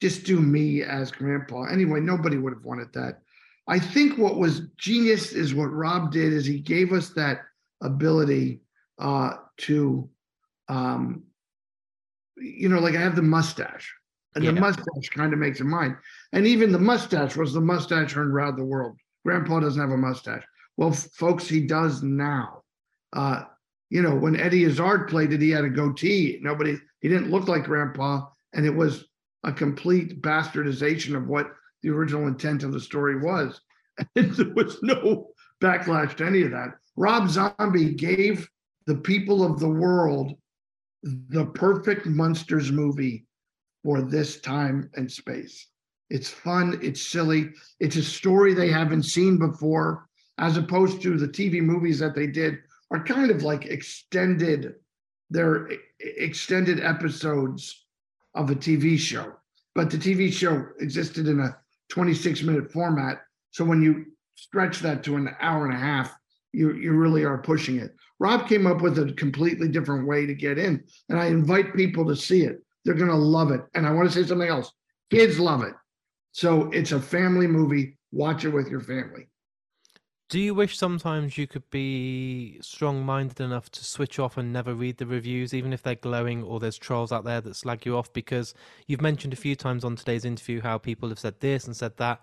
just 0.00 0.24
do 0.24 0.40
me 0.40 0.82
as 0.82 1.10
grandpa. 1.10 1.64
Anyway, 1.64 2.00
nobody 2.00 2.36
would 2.36 2.52
have 2.52 2.64
wanted 2.64 2.92
that. 2.94 3.20
I 3.68 3.78
think 3.78 4.18
what 4.18 4.36
was 4.36 4.62
genius 4.76 5.32
is 5.32 5.54
what 5.54 5.72
Rob 5.72 6.12
did 6.12 6.32
is 6.32 6.46
he 6.46 6.60
gave 6.60 6.92
us 6.92 7.10
that 7.10 7.40
ability 7.82 8.60
uh, 8.98 9.34
to, 9.58 10.08
um, 10.68 11.24
you 12.36 12.68
know, 12.68 12.78
like 12.78 12.94
I 12.94 13.00
have 13.00 13.16
the 13.16 13.22
mustache, 13.22 13.92
and 14.34 14.44
yeah. 14.44 14.52
the 14.52 14.60
mustache 14.60 15.08
kind 15.10 15.32
of 15.32 15.38
makes 15.38 15.60
it 15.60 15.64
mine. 15.64 15.96
And 16.32 16.46
even 16.46 16.70
the 16.70 16.78
mustache 16.78 17.36
was 17.36 17.52
the 17.52 17.60
mustache 17.60 18.16
around 18.16 18.56
the 18.56 18.64
world. 18.64 18.96
Grandpa 19.24 19.60
doesn't 19.60 19.80
have 19.80 19.90
a 19.90 19.96
mustache. 19.96 20.44
Well, 20.76 20.90
f- 20.90 21.08
folks, 21.14 21.48
he 21.48 21.66
does 21.66 22.02
now. 22.02 22.62
Uh, 23.12 23.44
you 23.90 24.02
know, 24.02 24.14
when 24.14 24.38
Eddie 24.38 24.64
Izzard 24.64 25.08
played 25.08 25.32
it, 25.32 25.40
he 25.40 25.50
had 25.50 25.64
a 25.64 25.70
goatee. 25.70 26.38
Nobody, 26.42 26.76
he 27.00 27.08
didn't 27.08 27.30
look 27.30 27.48
like 27.48 27.64
Grandpa, 27.64 28.26
and 28.52 28.66
it 28.66 28.74
was 28.74 29.06
a 29.44 29.52
complete 29.52 30.20
bastardization 30.22 31.16
of 31.16 31.26
what 31.26 31.50
the 31.82 31.90
original 31.90 32.26
intent 32.26 32.62
of 32.62 32.72
the 32.72 32.80
story 32.80 33.20
was. 33.20 33.60
And 34.14 34.30
there 34.34 34.52
was 34.54 34.76
no 34.82 35.28
backlash 35.62 36.16
to 36.16 36.26
any 36.26 36.42
of 36.42 36.50
that. 36.50 36.74
Rob 36.96 37.30
Zombie 37.30 37.94
gave 37.94 38.46
the 38.86 38.96
people 38.96 39.42
of 39.42 39.58
the 39.58 39.70
world 39.70 40.34
the 41.02 41.46
perfect 41.46 42.06
Munsters 42.06 42.70
movie 42.70 43.26
for 43.84 44.02
this 44.02 44.40
time 44.40 44.90
and 44.96 45.10
space. 45.10 45.68
It's 46.10 46.28
fun, 46.28 46.78
it's 46.82 47.00
silly, 47.00 47.50
it's 47.80 47.96
a 47.96 48.02
story 48.02 48.54
they 48.54 48.70
haven't 48.70 49.04
seen 49.04 49.38
before, 49.38 50.08
as 50.38 50.56
opposed 50.56 51.02
to 51.02 51.16
the 51.16 51.28
TV 51.28 51.60
movies 51.60 51.98
that 51.98 52.14
they 52.14 52.26
did 52.26 52.58
are 52.90 53.02
kind 53.02 53.30
of 53.30 53.42
like 53.42 53.66
extended, 53.66 54.74
they're 55.30 55.68
extended 56.00 56.80
episodes 56.80 57.86
of 58.34 58.50
a 58.50 58.54
TV 58.54 58.98
show. 58.98 59.32
But 59.74 59.90
the 59.90 59.98
TV 59.98 60.32
show 60.32 60.64
existed 60.80 61.26
in 61.26 61.40
a 61.40 61.56
26 61.90 62.42
minute 62.42 62.72
format. 62.72 63.18
So 63.50 63.64
when 63.64 63.82
you 63.82 64.06
stretch 64.34 64.80
that 64.80 65.02
to 65.04 65.16
an 65.16 65.30
hour 65.40 65.66
and 65.66 65.74
a 65.74 65.78
half, 65.78 66.14
you, 66.52 66.74
you 66.74 66.92
really 66.92 67.24
are 67.24 67.38
pushing 67.38 67.78
it. 67.78 67.94
Rob 68.18 68.48
came 68.48 68.66
up 68.66 68.80
with 68.80 68.98
a 68.98 69.12
completely 69.12 69.68
different 69.68 70.06
way 70.06 70.26
to 70.26 70.34
get 70.34 70.58
in. 70.58 70.82
And 71.08 71.18
I 71.18 71.26
invite 71.26 71.74
people 71.74 72.06
to 72.06 72.16
see 72.16 72.42
it. 72.42 72.62
They're 72.84 72.94
going 72.94 73.10
to 73.10 73.16
love 73.16 73.50
it. 73.50 73.60
And 73.74 73.86
I 73.86 73.92
want 73.92 74.10
to 74.10 74.14
say 74.14 74.26
something 74.26 74.48
else 74.48 74.72
kids 75.10 75.38
love 75.38 75.62
it. 75.62 75.74
So 76.32 76.70
it's 76.70 76.92
a 76.92 77.00
family 77.00 77.46
movie. 77.46 77.98
Watch 78.12 78.44
it 78.44 78.50
with 78.50 78.68
your 78.68 78.80
family. 78.80 79.28
Do 80.28 80.40
you 80.40 80.54
wish 80.54 80.76
sometimes 80.76 81.38
you 81.38 81.46
could 81.46 81.70
be 81.70 82.58
strong 82.60 83.04
minded 83.04 83.40
enough 83.40 83.70
to 83.70 83.84
switch 83.84 84.18
off 84.18 84.36
and 84.36 84.52
never 84.52 84.74
read 84.74 84.96
the 84.96 85.06
reviews, 85.06 85.54
even 85.54 85.72
if 85.72 85.84
they're 85.84 85.94
glowing 85.94 86.42
or 86.42 86.58
there's 86.58 86.78
trolls 86.78 87.12
out 87.12 87.24
there 87.24 87.40
that 87.40 87.54
slag 87.54 87.86
you 87.86 87.96
off? 87.96 88.12
Because 88.12 88.52
you've 88.88 89.00
mentioned 89.00 89.32
a 89.32 89.36
few 89.36 89.54
times 89.54 89.84
on 89.84 89.94
today's 89.94 90.24
interview 90.24 90.60
how 90.60 90.78
people 90.78 91.08
have 91.10 91.20
said 91.20 91.38
this 91.38 91.66
and 91.66 91.76
said 91.76 91.96
that. 91.98 92.20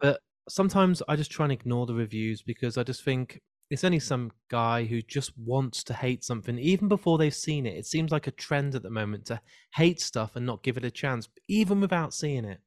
But 0.00 0.20
sometimes 0.48 1.02
I 1.08 1.16
just 1.16 1.30
try 1.30 1.44
and 1.44 1.52
ignore 1.52 1.84
the 1.84 1.94
reviews 1.94 2.40
because 2.40 2.78
I 2.78 2.84
just 2.84 3.04
think 3.04 3.38
it's 3.68 3.84
only 3.84 4.00
some 4.00 4.32
guy 4.50 4.86
who 4.86 5.02
just 5.02 5.32
wants 5.36 5.84
to 5.84 5.94
hate 5.94 6.24
something 6.24 6.58
even 6.58 6.88
before 6.88 7.18
they've 7.18 7.34
seen 7.34 7.66
it. 7.66 7.76
It 7.76 7.84
seems 7.84 8.12
like 8.12 8.28
a 8.28 8.32
trend 8.32 8.74
at 8.74 8.82
the 8.82 8.88
moment 8.88 9.26
to 9.26 9.42
hate 9.74 10.00
stuff 10.00 10.36
and 10.36 10.46
not 10.46 10.62
give 10.62 10.78
it 10.78 10.86
a 10.86 10.90
chance, 10.90 11.28
even 11.48 11.82
without 11.82 12.14
seeing 12.14 12.46
it. 12.46 12.60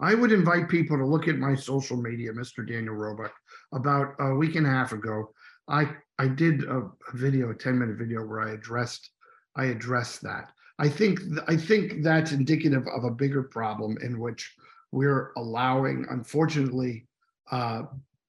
I 0.00 0.14
would 0.14 0.32
invite 0.32 0.70
people 0.70 0.96
to 0.96 1.04
look 1.04 1.28
at 1.28 1.36
my 1.36 1.54
social 1.54 1.98
media, 1.98 2.32
Mr. 2.32 2.66
Daniel 2.66 2.94
Roebuck. 2.94 3.34
About 3.72 4.14
a 4.18 4.34
week 4.34 4.56
and 4.56 4.66
a 4.66 4.70
half 4.70 4.92
ago, 4.92 5.32
I 5.68 5.90
I 6.18 6.28
did 6.28 6.64
a, 6.64 6.78
a 6.78 7.16
video, 7.16 7.50
a 7.50 7.54
10 7.54 7.78
minute 7.78 7.96
video 7.96 8.24
where 8.24 8.40
I 8.40 8.52
addressed 8.52 9.10
I 9.56 9.66
addressed 9.66 10.22
that. 10.22 10.50
I 10.78 10.88
think 10.88 11.20
I 11.46 11.56
think 11.56 12.02
that's 12.02 12.32
indicative 12.32 12.86
of 12.88 13.04
a 13.04 13.10
bigger 13.10 13.42
problem 13.42 13.98
in 14.02 14.18
which 14.18 14.54
we're 14.92 15.32
allowing, 15.36 16.06
unfortunately, 16.10 17.06
uh, 17.50 17.82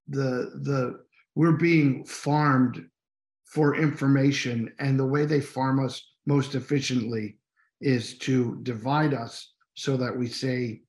the 0.08 0.52
the 0.62 1.00
we're 1.36 1.54
being 1.54 2.04
farmed 2.06 2.86
for 3.46 3.76
information, 3.76 4.72
and 4.80 5.00
the 5.00 5.06
way 5.06 5.26
they 5.26 5.42
farm 5.42 5.84
us 5.84 6.06
most 6.26 6.56
efficiently 6.56 7.38
is 7.80 8.18
to 8.20 8.60
divide 8.64 9.14
us 9.14 9.54
so 9.74 9.98
that 9.98 10.16
we 10.16 10.28
say 10.28 10.82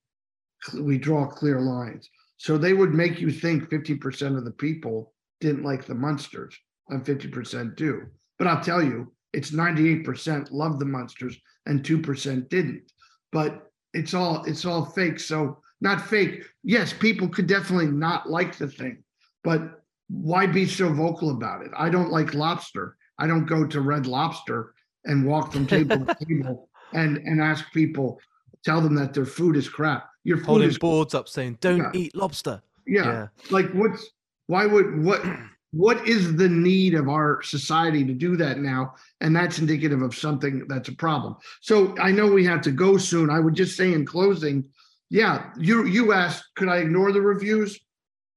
we 0.78 0.98
draw 0.98 1.26
clear 1.26 1.60
lines. 1.60 2.10
So 2.42 2.59
they 2.59 2.72
would 2.72 2.92
make 2.92 3.20
you 3.20 3.31
think 3.31 3.70
50% 3.70 4.37
of 4.37 4.44
the 4.44 4.50
people 4.50 5.12
didn't 5.40 5.62
like 5.62 5.85
the 5.87 5.94
Munsters 5.94 6.59
and 6.88 7.05
50% 7.05 7.76
do. 7.76 8.07
But 8.37 8.48
I'll 8.48 8.61
tell 8.61 8.83
you, 8.83 9.12
it's 9.33 9.52
98% 9.52 10.48
love 10.50 10.81
the 10.81 10.85
Munsters 10.85 11.38
and 11.66 11.85
2% 11.85 12.48
didn't. 12.48 12.83
But 13.31 13.70
it's 13.94 14.12
all 14.12 14.42
it's 14.42 14.64
all 14.64 14.87
fake. 14.87 15.20
So 15.20 15.59
not 15.81 16.05
fake. 16.05 16.42
Yes, 16.64 16.92
people 16.92 17.28
could 17.28 17.46
definitely 17.46 17.92
not 17.92 18.28
like 18.28 18.59
the 18.59 18.66
thing, 18.66 19.05
but 19.44 19.81
why 20.09 20.48
be 20.48 20.66
so 20.66 20.92
vocal 20.92 21.31
about 21.31 21.62
it? 21.62 21.70
I 21.76 21.90
don't 21.90 22.11
like 22.11 22.35
lobster. 22.35 22.96
I 23.20 23.28
don't 23.28 23.46
go 23.46 23.68
to 23.68 23.81
Red 23.81 24.09
Lobster 24.09 24.74
and 25.05 25.24
walk 25.24 25.52
from 25.52 25.68
table 25.68 26.05
to 26.05 26.16
table 26.26 26.68
and 26.92 27.18
and 27.18 27.40
ask 27.40 27.72
people, 27.72 28.20
tell 28.64 28.81
them 28.81 28.94
that 28.96 29.14
their 29.14 29.27
food 29.27 29.57
is 29.57 29.68
crap. 29.68 30.09
Your 30.25 30.38
food 30.38 30.46
holding 30.46 30.68
is 30.68 30.79
boards 30.79 31.14
up 31.14 31.29
saying, 31.29 31.59
"Don't 31.61 31.79
yeah. 31.79 31.90
eat 31.94 32.16
lobster." 32.16 32.62
Yeah. 32.87 33.05
yeah, 33.05 33.27
like 33.51 33.70
what's 33.72 34.11
why 34.46 34.66
would 34.66 35.03
what 35.03 35.25
what 35.72 36.07
is 36.07 36.37
the 36.37 36.48
need 36.48 36.94
of 36.94 37.09
our 37.09 37.42
society 37.42 38.05
to 38.05 38.12
do 38.12 38.37
that 38.37 38.59
now? 38.59 38.94
And 39.20 39.35
that's 39.35 39.59
indicative 39.59 40.03
of 40.03 40.14
something 40.14 40.66
that's 40.68 40.88
a 40.88 40.94
problem. 40.94 41.37
So 41.61 41.96
I 41.98 42.11
know 42.11 42.27
we 42.27 42.44
have 42.44 42.61
to 42.62 42.70
go 42.70 42.98
soon. 42.98 43.31
I 43.31 43.40
would 43.40 43.55
just 43.55 43.77
say 43.77 43.92
in 43.92 44.05
closing, 44.05 44.68
yeah, 45.11 45.51
you 45.59 45.87
you 45.87 46.12
asked, 46.12 46.44
could 46.57 46.68
I 46.68 46.79
ignore 46.79 47.12
the 47.12 47.20
reviews? 47.20 47.79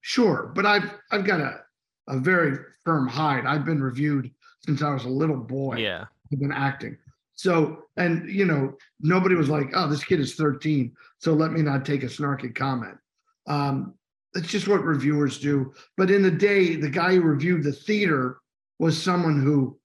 Sure, 0.01 0.51
but 0.55 0.65
I've 0.65 0.91
I've 1.11 1.25
got 1.25 1.39
a 1.39 1.61
a 2.07 2.19
very 2.19 2.57
firm 2.83 3.07
hide. 3.07 3.45
I've 3.45 3.65
been 3.65 3.81
reviewed 3.81 4.31
since 4.65 4.81
I 4.81 4.93
was 4.93 5.05
a 5.05 5.09
little 5.09 5.37
boy. 5.37 5.77
Yeah. 5.77 6.05
I've 6.31 6.39
been 6.39 6.51
acting. 6.51 6.97
So, 7.35 7.83
and 7.97 8.29
you 8.29 8.45
know, 8.45 8.75
nobody 8.99 9.35
was 9.35 9.49
like, 9.49 9.71
"Oh, 9.73 9.89
this 9.89 10.03
kid 10.03 10.19
is 10.19 10.35
13, 10.35 10.93
so 11.19 11.33
let 11.33 11.51
me 11.51 11.61
not 11.61 11.85
take 11.85 12.03
a 12.03 12.07
snarky 12.07 12.53
comment." 12.53 12.97
Um, 13.47 13.95
it's 14.35 14.47
just 14.47 14.67
what 14.67 14.83
reviewers 14.83 15.39
do. 15.39 15.73
But 15.97 16.11
in 16.11 16.21
the 16.21 16.31
day, 16.31 16.75
the 16.75 16.89
guy 16.89 17.15
who 17.15 17.21
reviewed 17.21 17.63
the 17.63 17.71
theater 17.71 18.39
was 18.79 19.01
someone 19.01 19.41
who 19.41 19.79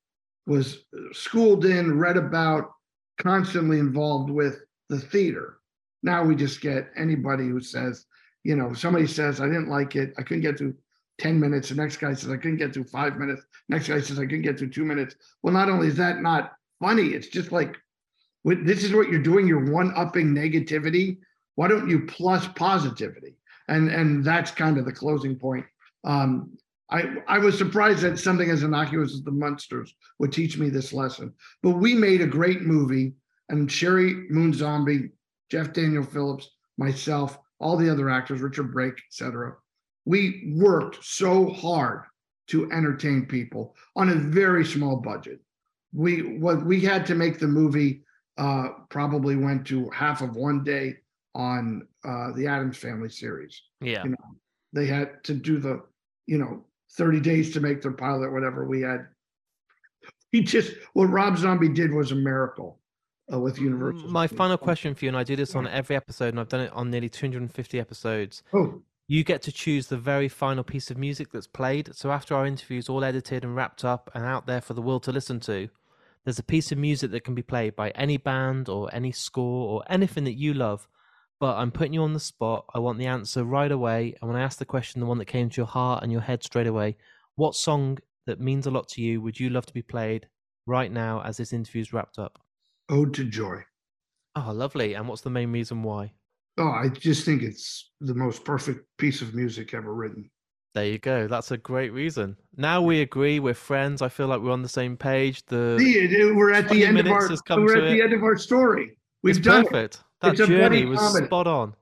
was 0.46 0.84
schooled 1.12 1.64
in, 1.64 1.98
read 1.98 2.16
about, 2.16 2.72
constantly 3.20 3.78
involved 3.78 4.30
with 4.30 4.60
the 4.88 4.98
theater. 4.98 5.58
Now 6.02 6.24
we 6.24 6.34
just 6.34 6.60
get 6.60 6.90
anybody 6.96 7.46
who 7.46 7.60
says, 7.60 8.06
you 8.42 8.56
know, 8.56 8.72
somebody 8.72 9.06
says, 9.06 9.40
I 9.40 9.46
didn't 9.46 9.68
like 9.68 9.94
it. 9.96 10.12
I 10.18 10.22
couldn't 10.22 10.42
get 10.42 10.58
to 10.58 10.74
10 11.18 11.38
minutes. 11.38 11.68
The 11.68 11.74
next 11.74 11.98
guy 11.98 12.14
says, 12.14 12.30
I 12.30 12.36
couldn't 12.36 12.56
get 12.56 12.72
to 12.74 12.84
five 12.84 13.16
minutes. 13.18 13.42
Next 13.68 13.88
guy 13.88 14.00
says, 14.00 14.18
I 14.18 14.22
couldn't 14.22 14.42
get 14.42 14.58
to 14.58 14.66
two 14.66 14.84
minutes. 14.84 15.14
Well, 15.42 15.52
not 15.52 15.68
only 15.68 15.88
is 15.88 15.96
that 15.96 16.22
not 16.22 16.52
funny. 16.80 17.08
It's 17.08 17.28
just 17.28 17.52
like 17.52 17.76
this 18.44 18.84
is 18.84 18.94
what 18.94 19.10
you're 19.10 19.22
doing. 19.22 19.46
You're 19.46 19.70
one 19.70 19.92
upping 19.94 20.34
negativity 20.34 21.18
Why 21.54 21.68
don't 21.68 21.88
you 21.88 22.06
plus 22.06 22.46
positivity? 22.48 23.36
And 23.68 23.90
and 23.90 24.24
that's 24.24 24.50
kind 24.50 24.78
of 24.78 24.84
the 24.84 24.92
closing 24.92 25.36
point. 25.36 25.66
Um, 26.04 26.56
I 26.90 27.16
I 27.28 27.38
was 27.38 27.56
surprised 27.56 28.00
that 28.00 28.18
something 28.18 28.50
as 28.50 28.62
innocuous 28.62 29.12
as 29.12 29.22
the 29.22 29.30
Munsters 29.30 29.94
would 30.18 30.32
teach 30.32 30.58
me 30.58 30.70
this 30.70 30.92
lesson. 30.92 31.34
But 31.62 31.72
we 31.72 31.94
made 31.94 32.20
a 32.20 32.26
great 32.26 32.62
movie, 32.62 33.14
and 33.48 33.68
Sheri 33.68 34.28
Moon 34.30 34.52
Zombie, 34.52 35.10
Jeff 35.50 35.72
Daniel 35.72 36.02
Phillips, 36.02 36.50
myself, 36.78 37.38
all 37.60 37.76
the 37.76 37.90
other 37.90 38.08
actors, 38.10 38.40
Richard 38.40 38.72
Brake, 38.72 39.00
etc. 39.08 39.54
We 40.06 40.54
worked 40.56 41.04
so 41.04 41.50
hard 41.50 42.04
to 42.48 42.72
entertain 42.72 43.26
people 43.26 43.76
on 43.94 44.08
a 44.08 44.14
very 44.14 44.64
small 44.64 44.96
budget. 44.96 45.40
We 45.92 46.38
what 46.38 46.64
we 46.64 46.80
had 46.80 47.04
to 47.06 47.14
make 47.14 47.38
the 47.38 47.48
movie 47.48 48.02
uh, 48.38 48.68
probably 48.88 49.36
went 49.36 49.66
to 49.66 49.90
half 49.90 50.22
of 50.22 50.36
one 50.36 50.64
day 50.64 50.96
on 51.34 51.86
uh, 52.04 52.32
the 52.32 52.46
Addams 52.46 52.78
Family 52.78 53.08
series. 53.08 53.62
Yeah. 53.80 54.02
You 54.04 54.10
know, 54.10 54.36
they 54.72 54.86
had 54.86 55.22
to 55.24 55.34
do 55.34 55.58
the, 55.58 55.82
you 56.26 56.38
know, 56.38 56.64
30 56.92 57.20
days 57.20 57.52
to 57.52 57.60
make 57.60 57.82
their 57.82 57.92
pilot, 57.92 58.32
whatever 58.32 58.64
we 58.66 58.80
had. 58.80 59.06
He 60.32 60.42
just, 60.42 60.72
what 60.94 61.06
Rob 61.06 61.36
Zombie 61.36 61.68
did 61.68 61.92
was 61.92 62.12
a 62.12 62.16
miracle 62.16 62.78
uh, 63.32 63.38
with 63.38 63.58
Universal. 63.58 64.08
My 64.08 64.26
final 64.26 64.56
question 64.56 64.94
for 64.94 65.04
you, 65.04 65.08
and 65.08 65.16
I 65.16 65.24
do 65.24 65.36
this 65.36 65.54
on 65.54 65.66
every 65.66 65.96
episode, 65.96 66.28
and 66.28 66.40
I've 66.40 66.48
done 66.48 66.60
it 66.60 66.72
on 66.72 66.90
nearly 66.90 67.08
250 67.08 67.80
episodes. 67.80 68.42
Oh, 68.54 68.80
You 69.08 69.24
get 69.24 69.42
to 69.42 69.52
choose 69.52 69.88
the 69.88 69.96
very 69.96 70.28
final 70.28 70.64
piece 70.64 70.90
of 70.90 70.96
music 70.96 71.32
that's 71.32 71.48
played. 71.48 71.94
So 71.94 72.10
after 72.10 72.34
our 72.34 72.46
interview's 72.46 72.88
all 72.88 73.04
edited 73.04 73.44
and 73.44 73.56
wrapped 73.56 73.84
up 73.84 74.10
and 74.14 74.24
out 74.24 74.46
there 74.46 74.60
for 74.60 74.74
the 74.74 74.82
world 74.82 75.02
to 75.04 75.12
listen 75.12 75.40
to, 75.40 75.68
there's 76.24 76.38
a 76.38 76.44
piece 76.44 76.70
of 76.70 76.78
music 76.78 77.10
that 77.12 77.24
can 77.24 77.34
be 77.34 77.42
played 77.42 77.76
by 77.76 77.90
any 77.90 78.16
band 78.16 78.68
or 78.68 78.88
any 78.94 79.12
score 79.12 79.68
or 79.68 79.84
anything 79.88 80.24
that 80.24 80.38
you 80.38 80.54
love. 80.54 80.86
But 81.38 81.56
I'm 81.56 81.70
putting 81.70 81.94
you 81.94 82.02
on 82.02 82.12
the 82.12 82.20
spot. 82.20 82.66
I 82.74 82.78
want 82.78 82.98
the 82.98 83.06
answer 83.06 83.44
right 83.44 83.72
away. 83.72 84.14
And 84.20 84.30
when 84.30 84.38
I 84.38 84.44
ask 84.44 84.58
the 84.58 84.66
question, 84.66 85.00
the 85.00 85.06
one 85.06 85.18
that 85.18 85.24
came 85.24 85.48
to 85.48 85.56
your 85.56 85.66
heart 85.66 86.02
and 86.02 86.12
your 86.12 86.20
head 86.20 86.42
straight 86.42 86.66
away, 86.66 86.96
what 87.36 87.54
song 87.54 87.98
that 88.26 88.40
means 88.40 88.66
a 88.66 88.70
lot 88.70 88.88
to 88.88 89.02
you 89.02 89.22
would 89.22 89.40
you 89.40 89.48
love 89.48 89.64
to 89.66 89.72
be 89.72 89.82
played 89.82 90.28
right 90.66 90.92
now 90.92 91.22
as 91.22 91.38
this 91.38 91.54
interview's 91.54 91.92
wrapped 91.92 92.18
up? 92.18 92.38
Ode 92.90 93.14
to 93.14 93.24
Joy. 93.24 93.62
Oh, 94.36 94.52
lovely. 94.52 94.94
And 94.94 95.08
what's 95.08 95.22
the 95.22 95.30
main 95.30 95.50
reason 95.50 95.82
why? 95.82 96.12
Oh, 96.58 96.68
I 96.68 96.88
just 96.88 97.24
think 97.24 97.42
it's 97.42 97.90
the 98.00 98.14
most 98.14 98.44
perfect 98.44 98.86
piece 98.98 99.22
of 99.22 99.34
music 99.34 99.72
ever 99.72 99.94
written. 99.94 100.30
There 100.74 100.84
you 100.86 100.98
go. 100.98 101.26
That's 101.26 101.50
a 101.50 101.56
great 101.56 101.92
reason. 101.92 102.36
Now 102.56 102.80
we 102.80 103.00
agree. 103.00 103.40
We're 103.40 103.54
friends. 103.54 104.02
I 104.02 104.08
feel 104.08 104.28
like 104.28 104.40
we're 104.40 104.52
on 104.52 104.62
the 104.62 104.68
same 104.68 104.96
page. 104.96 105.44
The 105.46 105.76
See, 105.80 106.22
uh, 106.30 106.34
we're 106.34 106.52
at 106.52 106.68
the 106.68 106.84
end 106.86 106.98
of 106.98 107.06
our 107.08 107.28
we're 107.56 107.76
at 107.76 107.90
the 107.90 107.98
it. 107.98 108.04
end 108.04 108.12
of 108.12 108.22
our 108.22 108.36
story. 108.36 108.96
We've 109.22 109.36
it's 109.36 109.44
done 109.44 109.62
it. 109.62 109.70
perfect. 109.70 110.04
That 110.20 110.38
It's 110.38 110.46
journey 110.46 110.84
was 110.84 111.00
spot 111.24 111.46
on. 111.46 111.74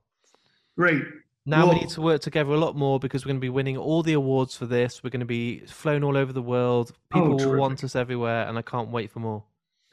Great. 0.76 1.02
Now 1.44 1.70
we 1.70 1.80
need 1.80 1.88
to 1.90 2.02
work 2.02 2.20
together 2.20 2.50
a 2.52 2.56
lot 2.58 2.76
more 2.76 2.98
because 3.00 3.24
we're 3.24 3.30
going 3.30 3.40
to 3.40 3.44
be 3.44 3.48
winning 3.48 3.76
all 3.78 4.02
the 4.02 4.12
awards 4.12 4.54
for 4.54 4.66
this. 4.66 5.02
We're 5.02 5.10
going 5.10 5.20
to 5.20 5.26
be 5.26 5.60
flown 5.60 6.04
all 6.04 6.16
over 6.16 6.32
the 6.32 6.42
world. 6.42 6.92
Oh, 7.14 7.20
People 7.20 7.36
will 7.36 7.58
want 7.58 7.82
us 7.84 7.96
everywhere, 7.96 8.46
and 8.46 8.58
I 8.58 8.62
can't 8.62 8.90
wait 8.90 9.10
for 9.10 9.20
more. 9.20 9.44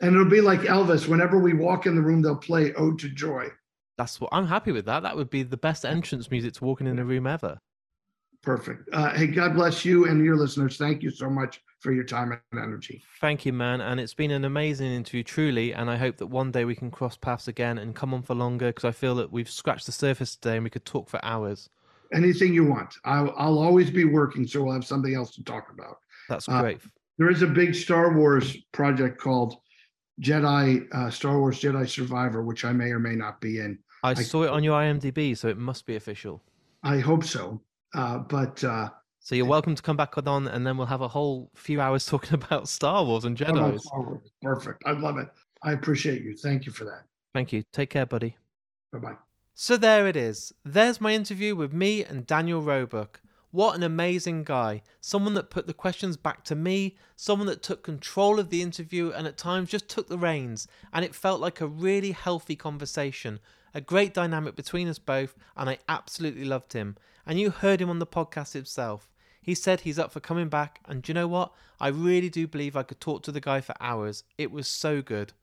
And 0.02 0.14
it'll 0.14 0.30
be 0.30 0.42
like 0.42 0.62
Elvis. 0.62 1.08
Whenever 1.08 1.40
we 1.40 1.54
walk 1.54 1.86
in 1.86 1.96
the 1.96 2.02
room, 2.02 2.22
they'll 2.22 2.36
play 2.36 2.74
Ode 2.74 3.00
to 3.00 3.10
Joy. 3.10 3.48
That's 3.98 4.20
what 4.20 4.30
I'm 4.34 4.46
happy 4.48 4.74
with. 4.74 4.86
That 4.86 5.04
that 5.04 5.16
would 5.16 5.30
be 5.30 5.44
the 5.44 5.56
best 5.58 5.86
entrance 5.86 6.30
music 6.30 6.54
to 6.56 6.66
walking 6.66 6.88
in 6.88 7.00
a 7.00 7.06
room 7.06 7.26
ever. 7.26 7.58
Perfect. 8.50 8.88
Uh, 8.94 9.10
hey, 9.16 9.26
God 9.28 9.56
bless 9.56 9.84
you 9.84 10.06
and 10.08 10.24
your 10.24 10.38
listeners. 10.38 10.78
Thank 10.78 11.02
you 11.02 11.10
so 11.10 11.30
much 11.30 11.62
for 11.80 11.92
your 11.92 12.04
time 12.04 12.32
and 12.52 12.62
energy. 12.62 13.02
Thank 13.20 13.44
you, 13.46 13.52
man. 13.52 13.82
And 13.82 14.00
it's 14.00 14.14
been 14.14 14.30
an 14.32 14.46
amazing 14.46 14.92
interview, 14.92 15.24
truly. 15.24 15.74
And 15.74 15.90
I 15.90 15.98
hope 15.98 16.18
that 16.18 16.28
one 16.28 16.52
day 16.52 16.64
we 16.64 16.76
can 16.76 16.92
cross 16.92 17.18
paths 17.18 17.48
again 17.48 17.80
and 17.80 17.96
come 17.96 18.14
on 18.14 18.22
for 18.22 18.36
longer 18.36 18.68
because 18.68 18.86
I 18.86 18.92
feel 18.92 19.16
that 19.16 19.32
we've 19.32 19.50
scratched 19.50 19.88
the 19.88 19.92
surface 19.92 20.36
today 20.36 20.56
and 20.56 20.64
we 20.64 20.70
could 20.70 20.86
talk 20.86 21.10
for 21.10 21.20
hours. 21.26 21.70
Anything 22.14 22.54
you 22.54 22.66
want. 22.66 22.94
I'll, 23.04 23.34
I'll 23.36 23.58
always 23.58 23.90
be 23.90 24.06
working, 24.06 24.46
so 24.48 24.64
we'll 24.64 24.74
have 24.74 24.86
something 24.86 25.16
else 25.16 25.34
to 25.36 25.44
talk 25.44 25.72
about. 25.74 25.98
That's 26.30 26.48
Uh, 26.48 26.62
great. 26.62 26.82
There 27.18 27.32
is 27.32 27.42
a 27.42 27.48
big 27.48 27.74
Star 27.74 28.16
Wars 28.16 28.56
project 28.74 29.20
called 29.20 29.56
Jedi, 30.22 30.86
uh, 30.94 31.10
Star 31.10 31.40
Wars 31.40 31.60
Jedi 31.60 31.90
Survivor, 31.90 32.44
which 32.44 32.64
I 32.64 32.74
may 32.74 32.92
or 32.92 33.00
may 33.00 33.16
not 33.16 33.42
be 33.42 33.60
in. 33.60 33.80
I, 34.04 34.12
I- 34.12 34.14
saw 34.14 34.44
it 34.44 34.50
on 34.50 34.64
your 34.64 34.80
IMDb, 34.80 35.36
so 35.36 35.48
it 35.48 35.58
must 35.58 35.88
be 35.88 35.96
official. 35.96 36.44
I 36.84 37.00
hope 37.00 37.24
so. 37.24 37.62
Uh, 37.96 38.20
but 38.20 38.62
uh, 38.64 38.90
So 39.20 39.36
you're 39.36 39.46
welcome 39.46 39.74
to 39.74 39.82
come 39.82 39.96
back 39.96 40.18
on, 40.18 40.48
and 40.48 40.68
then 40.68 40.78
we'll 40.78 40.88
have 40.88 41.02
a 41.02 41.08
whole 41.08 41.50
few 41.56 41.80
hours 41.80 42.06
talking 42.14 42.34
about 42.34 42.68
Star 42.68 43.04
Wars 43.06 43.24
and 43.24 43.38
Jedi. 43.38 43.80
Perfect. 44.42 44.84
I 44.86 44.92
love 44.92 45.18
it. 45.18 45.30
I 45.64 45.72
appreciate 45.72 46.22
you. 46.22 46.36
Thank 46.36 46.66
you 46.66 46.72
for 46.72 46.84
that. 46.84 47.04
Thank 47.34 47.54
you. 47.54 47.64
Take 47.72 47.90
care, 47.90 48.06
buddy. 48.06 48.38
Bye 48.92 49.00
bye. 49.00 49.16
So 49.54 49.78
there 49.78 50.06
it 50.08 50.18
is. 50.18 50.54
There's 50.66 51.00
my 51.00 51.14
interview 51.14 51.56
with 51.56 51.72
me 51.72 52.04
and 52.04 52.28
Daniel 52.28 52.62
Roebuck. 52.62 53.22
What 53.52 53.76
an 53.76 53.84
amazing 53.84 54.44
guy. 54.44 54.82
Someone 55.00 55.34
that 55.36 55.50
put 55.50 55.66
the 55.66 55.74
questions 55.74 56.18
back 56.18 56.44
to 56.44 56.56
me, 56.56 56.98
someone 57.16 57.48
that 57.48 57.64
took 57.64 57.84
control 57.84 58.38
of 58.38 58.50
the 58.50 58.62
interview 58.62 59.12
and 59.12 59.26
at 59.26 59.38
times 59.38 59.70
just 59.70 59.88
took 59.88 60.10
the 60.10 60.18
reins. 60.18 60.68
And 60.92 61.06
it 61.06 61.16
felt 61.16 61.40
like 61.40 61.62
a 61.62 61.68
really 61.68 62.12
healthy 62.12 62.58
conversation, 62.58 63.40
a 63.76 63.82
great 63.82 64.14
dynamic 64.14 64.56
between 64.56 64.88
us 64.88 64.98
both, 64.98 65.36
and 65.58 65.70
I 65.70 65.80
absolutely 65.90 66.46
loved 66.46 66.72
him. 66.72 66.96
And 67.28 67.38
you 67.38 67.50
heard 67.50 67.82
him 67.82 67.90
on 67.90 68.00
the 68.00 68.08
podcast 68.08 68.54
himself. 68.54 69.12
He 69.42 69.54
said 69.54 69.82
he's 69.82 70.00
up 70.00 70.14
for 70.14 70.22
coming 70.22 70.48
back, 70.48 70.80
and 70.88 71.04
do 71.04 71.10
you 71.10 71.14
know 71.14 71.28
what? 71.28 71.52
I 71.80 71.90
really 71.90 72.30
do 72.30 72.48
believe 72.48 72.78
I 72.78 72.84
could 72.84 73.02
talk 73.02 73.22
to 73.24 73.34
the 73.34 73.42
guy 73.42 73.60
for 73.60 73.76
hours. 73.82 74.24
It 74.38 74.50
was 74.50 74.70
so 74.70 75.02
good. 75.02 75.34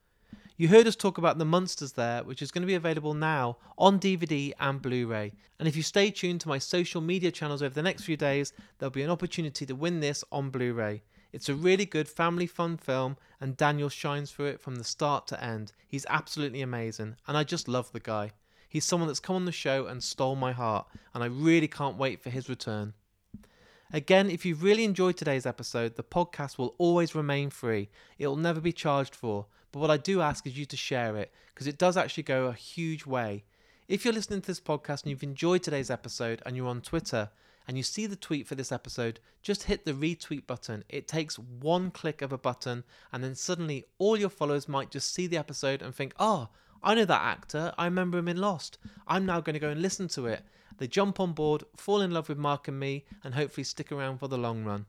You 0.56 0.68
heard 0.68 0.86
us 0.86 0.96
talk 0.96 1.18
about 1.18 1.36
The 1.36 1.44
Munsters 1.44 1.92
there, 1.92 2.24
which 2.24 2.40
is 2.40 2.50
going 2.50 2.62
to 2.62 2.66
be 2.66 2.74
available 2.74 3.12
now 3.12 3.58
on 3.76 4.00
DVD 4.00 4.52
and 4.58 4.80
Blu 4.80 5.06
ray. 5.06 5.34
And 5.58 5.68
if 5.68 5.76
you 5.76 5.82
stay 5.82 6.10
tuned 6.10 6.40
to 6.40 6.48
my 6.48 6.58
social 6.58 7.02
media 7.02 7.30
channels 7.30 7.62
over 7.62 7.74
the 7.74 7.82
next 7.82 8.04
few 8.04 8.16
days, 8.16 8.54
there'll 8.78 8.90
be 8.90 9.02
an 9.02 9.10
opportunity 9.10 9.66
to 9.66 9.74
win 9.74 10.00
this 10.00 10.24
on 10.32 10.48
Blu 10.48 10.72
ray. 10.72 11.02
It's 11.32 11.48
a 11.48 11.54
really 11.54 11.86
good 11.86 12.08
family 12.08 12.46
fun 12.46 12.76
film, 12.76 13.16
and 13.40 13.56
Daniel 13.56 13.88
shines 13.88 14.30
through 14.30 14.46
it 14.46 14.60
from 14.60 14.76
the 14.76 14.84
start 14.84 15.26
to 15.28 15.42
end. 15.42 15.72
He's 15.88 16.06
absolutely 16.08 16.60
amazing, 16.60 17.16
and 17.26 17.36
I 17.36 17.44
just 17.44 17.68
love 17.68 17.90
the 17.92 18.00
guy. 18.00 18.32
He's 18.68 18.84
someone 18.84 19.08
that's 19.08 19.20
come 19.20 19.36
on 19.36 19.44
the 19.44 19.52
show 19.52 19.86
and 19.86 20.02
stole 20.02 20.36
my 20.36 20.52
heart, 20.52 20.86
and 21.14 21.22
I 21.22 21.26
really 21.26 21.68
can't 21.68 21.96
wait 21.96 22.20
for 22.22 22.30
his 22.30 22.48
return. 22.48 22.94
Again, 23.92 24.30
if 24.30 24.46
you've 24.46 24.62
really 24.62 24.84
enjoyed 24.84 25.16
today's 25.16 25.44
episode, 25.44 25.96
the 25.96 26.02
podcast 26.02 26.56
will 26.56 26.74
always 26.78 27.14
remain 27.14 27.50
free. 27.50 27.90
It 28.18 28.26
will 28.26 28.36
never 28.36 28.60
be 28.60 28.72
charged 28.72 29.14
for. 29.14 29.46
But 29.70 29.80
what 29.80 29.90
I 29.90 29.96
do 29.96 30.20
ask 30.20 30.46
is 30.46 30.58
you 30.58 30.66
to 30.66 30.76
share 30.76 31.16
it, 31.16 31.32
because 31.54 31.66
it 31.66 31.78
does 31.78 31.96
actually 31.96 32.22
go 32.24 32.46
a 32.46 32.52
huge 32.52 33.06
way. 33.06 33.44
If 33.88 34.04
you're 34.04 34.14
listening 34.14 34.40
to 34.42 34.46
this 34.46 34.60
podcast 34.60 35.02
and 35.02 35.10
you've 35.10 35.22
enjoyed 35.22 35.62
today's 35.62 35.90
episode 35.90 36.40
and 36.46 36.56
you're 36.56 36.68
on 36.68 36.80
Twitter 36.80 37.30
and 37.66 37.76
you 37.76 37.82
see 37.82 38.06
the 38.06 38.16
tweet 38.16 38.46
for 38.46 38.54
this 38.54 38.72
episode, 38.72 39.20
just 39.42 39.64
hit 39.64 39.84
the 39.84 39.92
retweet 39.92 40.46
button. 40.46 40.84
It 40.88 41.08
takes 41.08 41.38
one 41.38 41.90
click 41.90 42.22
of 42.22 42.32
a 42.32 42.38
button, 42.38 42.84
and 43.12 43.22
then 43.22 43.34
suddenly 43.34 43.84
all 43.98 44.16
your 44.16 44.28
followers 44.28 44.68
might 44.68 44.90
just 44.90 45.14
see 45.14 45.26
the 45.26 45.38
episode 45.38 45.82
and 45.82 45.94
think, 45.94 46.14
oh, 46.18 46.48
I 46.82 46.94
know 46.94 47.04
that 47.04 47.22
actor. 47.22 47.72
I 47.78 47.84
remember 47.84 48.18
him 48.18 48.28
in 48.28 48.38
Lost. 48.38 48.78
I'm 49.06 49.24
now 49.24 49.40
going 49.40 49.54
to 49.54 49.60
go 49.60 49.70
and 49.70 49.80
listen 49.80 50.08
to 50.08 50.26
it. 50.26 50.42
They 50.78 50.88
jump 50.88 51.20
on 51.20 51.32
board, 51.32 51.64
fall 51.76 52.00
in 52.00 52.10
love 52.10 52.28
with 52.28 52.38
Mark 52.38 52.66
and 52.66 52.80
me, 52.80 53.04
and 53.22 53.34
hopefully 53.34 53.64
stick 53.64 53.92
around 53.92 54.18
for 54.18 54.28
the 54.28 54.38
long 54.38 54.64
run. 54.64 54.86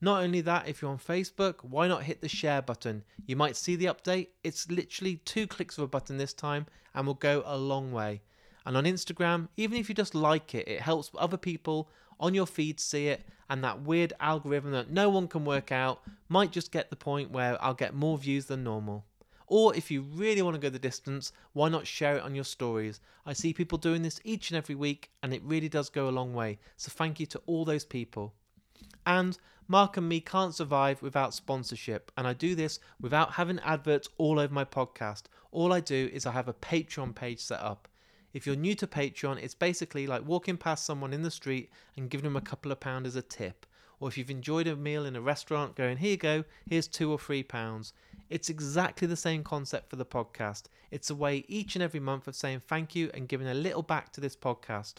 Not 0.00 0.22
only 0.22 0.40
that, 0.42 0.68
if 0.68 0.80
you're 0.80 0.90
on 0.90 0.98
Facebook, 0.98 1.56
why 1.62 1.88
not 1.88 2.04
hit 2.04 2.20
the 2.20 2.28
share 2.28 2.62
button? 2.62 3.02
You 3.26 3.36
might 3.36 3.56
see 3.56 3.76
the 3.76 3.86
update. 3.86 4.28
It's 4.44 4.70
literally 4.70 5.16
two 5.24 5.46
clicks 5.46 5.78
of 5.78 5.84
a 5.84 5.88
button 5.88 6.16
this 6.16 6.32
time 6.32 6.66
and 6.94 7.06
will 7.06 7.14
go 7.14 7.42
a 7.44 7.56
long 7.56 7.92
way. 7.92 8.22
And 8.64 8.76
on 8.76 8.84
Instagram, 8.84 9.48
even 9.56 9.78
if 9.78 9.88
you 9.88 9.94
just 9.94 10.14
like 10.14 10.54
it, 10.54 10.68
it 10.68 10.80
helps 10.80 11.10
other 11.18 11.36
people 11.36 11.88
on 12.18 12.34
your 12.34 12.46
feed 12.46 12.80
see 12.80 13.08
it, 13.08 13.26
and 13.48 13.62
that 13.62 13.82
weird 13.82 14.12
algorithm 14.20 14.72
that 14.72 14.90
no 14.90 15.08
one 15.10 15.28
can 15.28 15.44
work 15.44 15.72
out 15.72 16.02
might 16.28 16.52
just 16.52 16.72
get 16.72 16.90
the 16.90 16.96
point 16.96 17.30
where 17.30 17.62
I'll 17.62 17.74
get 17.74 17.94
more 17.94 18.18
views 18.18 18.46
than 18.46 18.64
normal. 18.64 19.04
Or 19.46 19.76
if 19.76 19.90
you 19.90 20.00
really 20.00 20.40
want 20.40 20.54
to 20.54 20.60
go 20.60 20.70
the 20.70 20.78
distance, 20.78 21.32
why 21.52 21.68
not 21.68 21.86
share 21.86 22.16
it 22.16 22.22
on 22.22 22.34
your 22.34 22.44
stories? 22.44 23.00
I 23.26 23.34
see 23.34 23.52
people 23.52 23.76
doing 23.76 24.00
this 24.00 24.20
each 24.24 24.50
and 24.50 24.56
every 24.56 24.74
week, 24.74 25.10
and 25.22 25.34
it 25.34 25.42
really 25.44 25.68
does 25.68 25.90
go 25.90 26.08
a 26.08 26.10
long 26.10 26.32
way. 26.32 26.58
So 26.78 26.90
thank 26.90 27.20
you 27.20 27.26
to 27.26 27.42
all 27.44 27.66
those 27.66 27.84
people. 27.84 28.32
And 29.04 29.36
Mark 29.68 29.96
and 29.96 30.08
me 30.08 30.20
can't 30.20 30.54
survive 30.54 31.02
without 31.02 31.34
sponsorship, 31.34 32.10
and 32.16 32.26
I 32.26 32.32
do 32.32 32.54
this 32.54 32.78
without 33.00 33.32
having 33.32 33.58
adverts 33.60 34.08
all 34.16 34.38
over 34.38 34.52
my 34.52 34.64
podcast. 34.64 35.24
All 35.50 35.72
I 35.72 35.80
do 35.80 36.08
is 36.12 36.24
I 36.24 36.32
have 36.32 36.48
a 36.48 36.54
Patreon 36.54 37.14
page 37.14 37.40
set 37.40 37.60
up. 37.60 37.88
If 38.32 38.46
you're 38.46 38.56
new 38.56 38.74
to 38.76 38.86
Patreon, 38.86 39.42
it's 39.42 39.54
basically 39.54 40.06
like 40.06 40.26
walking 40.26 40.56
past 40.56 40.86
someone 40.86 41.12
in 41.12 41.22
the 41.22 41.30
street 41.30 41.70
and 41.96 42.08
giving 42.08 42.24
them 42.24 42.36
a 42.36 42.40
couple 42.40 42.72
of 42.72 42.80
pounds 42.80 43.06
as 43.08 43.16
a 43.16 43.22
tip. 43.22 43.66
Or 44.00 44.08
if 44.08 44.18
you've 44.18 44.30
enjoyed 44.30 44.66
a 44.66 44.74
meal 44.74 45.04
in 45.04 45.14
a 45.14 45.20
restaurant, 45.20 45.76
going, 45.76 45.98
here 45.98 46.10
you 46.12 46.16
go, 46.16 46.44
here's 46.68 46.88
two 46.88 47.12
or 47.12 47.18
three 47.18 47.42
pounds. 47.42 47.92
It's 48.30 48.48
exactly 48.48 49.06
the 49.06 49.16
same 49.16 49.44
concept 49.44 49.90
for 49.90 49.96
the 49.96 50.04
podcast. 50.04 50.64
It's 50.90 51.10
a 51.10 51.14
way 51.14 51.44
each 51.46 51.76
and 51.76 51.82
every 51.82 52.00
month 52.00 52.26
of 52.26 52.34
saying 52.34 52.62
thank 52.66 52.94
you 52.94 53.10
and 53.12 53.28
giving 53.28 53.46
a 53.46 53.54
little 53.54 53.82
back 53.82 54.12
to 54.12 54.20
this 54.20 54.34
podcast. 54.34 54.94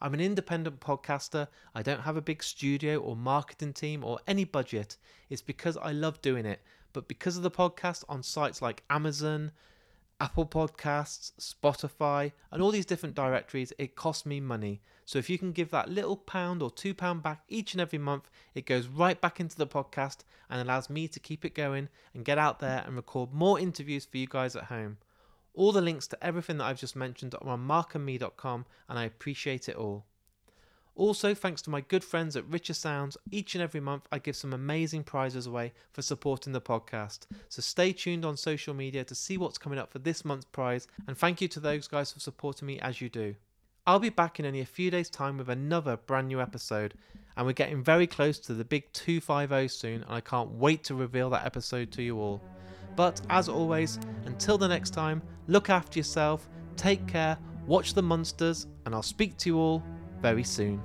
I'm 0.00 0.14
an 0.14 0.20
independent 0.20 0.80
podcaster. 0.80 1.48
I 1.74 1.82
don't 1.82 2.02
have 2.02 2.16
a 2.16 2.22
big 2.22 2.42
studio 2.42 2.98
or 2.98 3.16
marketing 3.16 3.72
team 3.72 4.04
or 4.04 4.20
any 4.26 4.44
budget. 4.44 4.96
It's 5.28 5.42
because 5.42 5.76
I 5.76 5.92
love 5.92 6.22
doing 6.22 6.46
it. 6.46 6.60
But 6.92 7.08
because 7.08 7.36
of 7.36 7.42
the 7.42 7.50
podcast 7.50 8.04
on 8.08 8.22
sites 8.22 8.62
like 8.62 8.84
Amazon, 8.88 9.52
Apple 10.18 10.46
Podcasts, 10.46 11.32
Spotify, 11.38 12.32
and 12.50 12.62
all 12.62 12.70
these 12.70 12.86
different 12.86 13.14
directories, 13.14 13.72
it 13.78 13.96
costs 13.96 14.24
me 14.24 14.40
money. 14.40 14.80
So 15.04 15.18
if 15.18 15.28
you 15.28 15.38
can 15.38 15.52
give 15.52 15.70
that 15.70 15.90
little 15.90 16.16
pound 16.16 16.62
or 16.62 16.70
two 16.70 16.94
pound 16.94 17.22
back 17.22 17.42
each 17.48 17.74
and 17.74 17.80
every 17.80 17.98
month, 17.98 18.30
it 18.54 18.66
goes 18.66 18.88
right 18.88 19.20
back 19.20 19.40
into 19.40 19.56
the 19.56 19.66
podcast 19.66 20.18
and 20.48 20.60
allows 20.60 20.88
me 20.88 21.06
to 21.08 21.20
keep 21.20 21.44
it 21.44 21.54
going 21.54 21.88
and 22.14 22.24
get 22.24 22.38
out 22.38 22.60
there 22.60 22.82
and 22.86 22.96
record 22.96 23.32
more 23.32 23.60
interviews 23.60 24.04
for 24.04 24.16
you 24.16 24.26
guys 24.26 24.56
at 24.56 24.64
home. 24.64 24.96
All 25.54 25.72
the 25.72 25.80
links 25.80 26.06
to 26.08 26.24
everything 26.24 26.58
that 26.58 26.64
I've 26.64 26.80
just 26.80 26.96
mentioned 26.96 27.34
are 27.34 27.48
on 27.48 27.66
markandme.com 27.66 28.66
and 28.88 28.98
I 28.98 29.04
appreciate 29.04 29.68
it 29.68 29.76
all. 29.76 30.06
Also, 30.96 31.34
thanks 31.34 31.60
to 31.60 31.68
my 31.68 31.82
good 31.82 32.02
friends 32.02 32.36
at 32.36 32.48
Richer 32.48 32.72
Sounds, 32.72 33.18
each 33.30 33.54
and 33.54 33.60
every 33.60 33.80
month 33.80 34.08
I 34.10 34.18
give 34.18 34.34
some 34.34 34.54
amazing 34.54 35.04
prizes 35.04 35.46
away 35.46 35.74
for 35.92 36.00
supporting 36.00 36.54
the 36.54 36.60
podcast. 36.60 37.26
So 37.50 37.60
stay 37.60 37.92
tuned 37.92 38.24
on 38.24 38.38
social 38.38 38.72
media 38.72 39.04
to 39.04 39.14
see 39.14 39.36
what's 39.36 39.58
coming 39.58 39.78
up 39.78 39.92
for 39.92 39.98
this 39.98 40.24
month's 40.24 40.46
prize, 40.46 40.88
and 41.06 41.16
thank 41.16 41.42
you 41.42 41.48
to 41.48 41.60
those 41.60 41.86
guys 41.86 42.12
for 42.12 42.20
supporting 42.20 42.64
me 42.64 42.80
as 42.80 43.02
you 43.02 43.10
do. 43.10 43.34
I'll 43.86 43.98
be 43.98 44.08
back 44.08 44.40
in 44.40 44.46
only 44.46 44.62
a 44.62 44.66
few 44.66 44.90
days' 44.90 45.10
time 45.10 45.36
with 45.36 45.50
another 45.50 45.98
brand 45.98 46.28
new 46.28 46.40
episode, 46.40 46.94
and 47.36 47.46
we're 47.46 47.52
getting 47.52 47.84
very 47.84 48.06
close 48.06 48.38
to 48.38 48.54
the 48.54 48.64
big 48.64 48.90
250 48.94 49.68
soon, 49.68 50.02
and 50.02 50.10
I 50.10 50.22
can't 50.22 50.50
wait 50.52 50.82
to 50.84 50.94
reveal 50.94 51.28
that 51.28 51.44
episode 51.44 51.92
to 51.92 52.02
you 52.02 52.18
all. 52.18 52.40
But 52.96 53.20
as 53.28 53.50
always, 53.50 53.98
until 54.24 54.56
the 54.56 54.66
next 54.66 54.90
time, 54.94 55.20
look 55.46 55.68
after 55.68 55.98
yourself, 55.98 56.48
take 56.74 57.06
care, 57.06 57.36
watch 57.66 57.92
the 57.92 58.02
Munsters, 58.02 58.66
and 58.86 58.94
I'll 58.94 59.02
speak 59.02 59.36
to 59.38 59.50
you 59.50 59.58
all 59.58 59.82
very 60.20 60.42
soon. 60.44 60.80